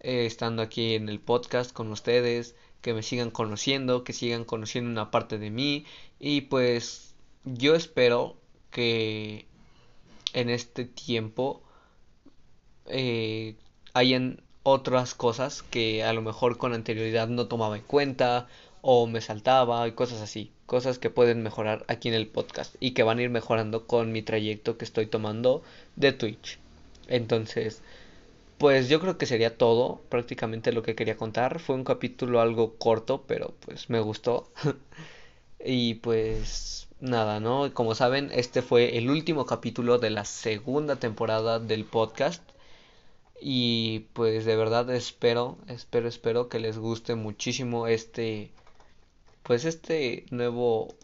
eh, 0.00 0.26
estando 0.26 0.62
aquí 0.62 0.94
en 0.94 1.08
el 1.08 1.20
podcast 1.20 1.72
con 1.72 1.90
ustedes, 1.90 2.54
que 2.82 2.94
me 2.94 3.02
sigan 3.02 3.30
conociendo, 3.30 4.04
que 4.04 4.12
sigan 4.12 4.44
conociendo 4.44 4.90
una 4.90 5.10
parte 5.10 5.38
de 5.38 5.50
mí 5.50 5.84
y 6.18 6.42
pues 6.42 7.14
yo 7.44 7.74
espero 7.74 8.36
que 8.70 9.46
en 10.32 10.50
este 10.50 10.84
tiempo 10.84 11.62
eh, 12.86 13.56
hayan 13.94 14.42
otras 14.62 15.14
cosas 15.14 15.62
que 15.62 16.04
a 16.04 16.12
lo 16.12 16.22
mejor 16.22 16.58
con 16.58 16.74
anterioridad 16.74 17.28
no 17.28 17.46
tomaba 17.46 17.76
en 17.76 17.82
cuenta 17.82 18.48
o 18.82 19.06
me 19.06 19.20
saltaba 19.20 19.86
y 19.88 19.92
cosas 19.92 20.20
así, 20.20 20.52
cosas 20.66 20.98
que 20.98 21.10
pueden 21.10 21.42
mejorar 21.42 21.84
aquí 21.88 22.08
en 22.08 22.14
el 22.14 22.26
podcast 22.26 22.74
y 22.80 22.92
que 22.92 23.02
van 23.02 23.18
a 23.18 23.22
ir 23.22 23.30
mejorando 23.30 23.86
con 23.86 24.12
mi 24.12 24.22
trayecto 24.22 24.78
que 24.78 24.84
estoy 24.84 25.06
tomando 25.06 25.62
de 25.96 26.12
Twitch. 26.12 26.58
Entonces, 27.08 27.82
pues 28.60 28.90
yo 28.90 29.00
creo 29.00 29.16
que 29.18 29.24
sería 29.24 29.56
todo, 29.56 30.02
prácticamente 30.10 30.72
lo 30.72 30.82
que 30.82 30.94
quería 30.94 31.16
contar. 31.16 31.60
Fue 31.60 31.74
un 31.76 31.84
capítulo 31.84 32.40
algo 32.42 32.76
corto, 32.76 33.24
pero 33.26 33.54
pues 33.60 33.88
me 33.88 34.00
gustó. 34.00 34.52
y 35.64 35.94
pues 35.94 36.88
nada, 37.00 37.40
¿no? 37.40 37.72
Como 37.74 37.94
saben, 37.94 38.30
este 38.34 38.60
fue 38.62 38.98
el 38.98 39.08
último 39.10 39.46
capítulo 39.46 39.98
de 39.98 40.10
la 40.10 40.26
segunda 40.26 40.96
temporada 40.96 41.58
del 41.58 41.86
podcast. 41.86 42.42
Y 43.40 44.00
pues 44.12 44.44
de 44.44 44.56
verdad 44.56 44.90
espero, 44.90 45.56
espero, 45.68 46.08
espero 46.08 46.48
que 46.50 46.60
les 46.60 46.78
guste 46.78 47.14
muchísimo 47.14 47.86
este 47.86 48.52
pues 49.42 49.64
este 49.64 50.26
nuevo 50.30 50.94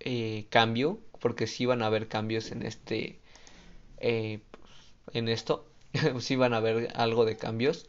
eh, 0.00 0.46
cambio, 0.50 0.98
porque 1.20 1.46
sí 1.46 1.66
van 1.66 1.82
a 1.82 1.86
haber 1.86 2.08
cambios 2.08 2.50
en 2.50 2.64
este, 2.66 3.20
eh, 3.98 4.40
en 5.12 5.28
esto, 5.28 5.69
sí 6.20 6.36
van 6.36 6.54
a 6.54 6.58
haber 6.58 6.92
algo 6.96 7.24
de 7.24 7.36
cambios, 7.36 7.86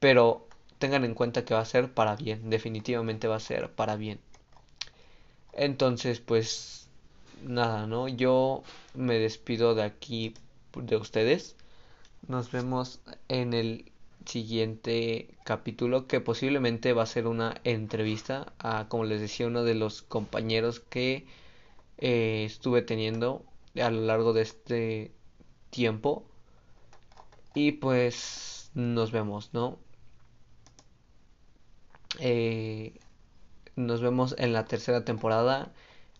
pero 0.00 0.46
tengan 0.78 1.04
en 1.04 1.14
cuenta 1.14 1.44
que 1.44 1.54
va 1.54 1.60
a 1.60 1.64
ser 1.64 1.92
para 1.92 2.16
bien, 2.16 2.50
definitivamente 2.50 3.28
va 3.28 3.36
a 3.36 3.40
ser 3.40 3.70
para 3.70 3.96
bien. 3.96 4.20
Entonces, 5.52 6.20
pues 6.20 6.88
nada, 7.42 7.86
¿no? 7.86 8.08
Yo 8.08 8.62
me 8.94 9.18
despido 9.18 9.74
de 9.74 9.82
aquí 9.82 10.34
de 10.76 10.96
ustedes. 10.96 11.56
Nos 12.26 12.50
vemos 12.52 13.00
en 13.28 13.54
el 13.54 13.90
siguiente 14.26 15.28
capítulo 15.44 16.06
que 16.06 16.20
posiblemente 16.20 16.92
va 16.92 17.02
a 17.04 17.06
ser 17.06 17.26
una 17.26 17.60
entrevista 17.64 18.52
a, 18.58 18.88
como 18.88 19.04
les 19.04 19.20
decía, 19.20 19.46
uno 19.46 19.64
de 19.64 19.74
los 19.74 20.02
compañeros 20.02 20.80
que 20.80 21.26
eh, 21.98 22.44
estuve 22.46 22.82
teniendo 22.82 23.44
a 23.80 23.90
lo 23.90 24.02
largo 24.02 24.32
de 24.32 24.42
este 24.42 25.12
tiempo. 25.70 26.24
Y 27.54 27.72
pues 27.72 28.70
nos 28.74 29.12
vemos, 29.12 29.50
¿no? 29.52 29.78
Eh, 32.20 32.94
nos 33.76 34.00
vemos 34.00 34.34
en 34.38 34.52
la 34.52 34.64
tercera 34.66 35.04
temporada. 35.04 35.72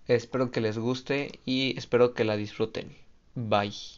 Espero 0.07 0.51
que 0.51 0.61
les 0.61 0.79
guste 0.79 1.41
y 1.45 1.77
espero 1.79 2.15
que 2.15 2.25
la 2.25 2.37
disfruten. 2.37 2.97
Bye. 3.35 3.98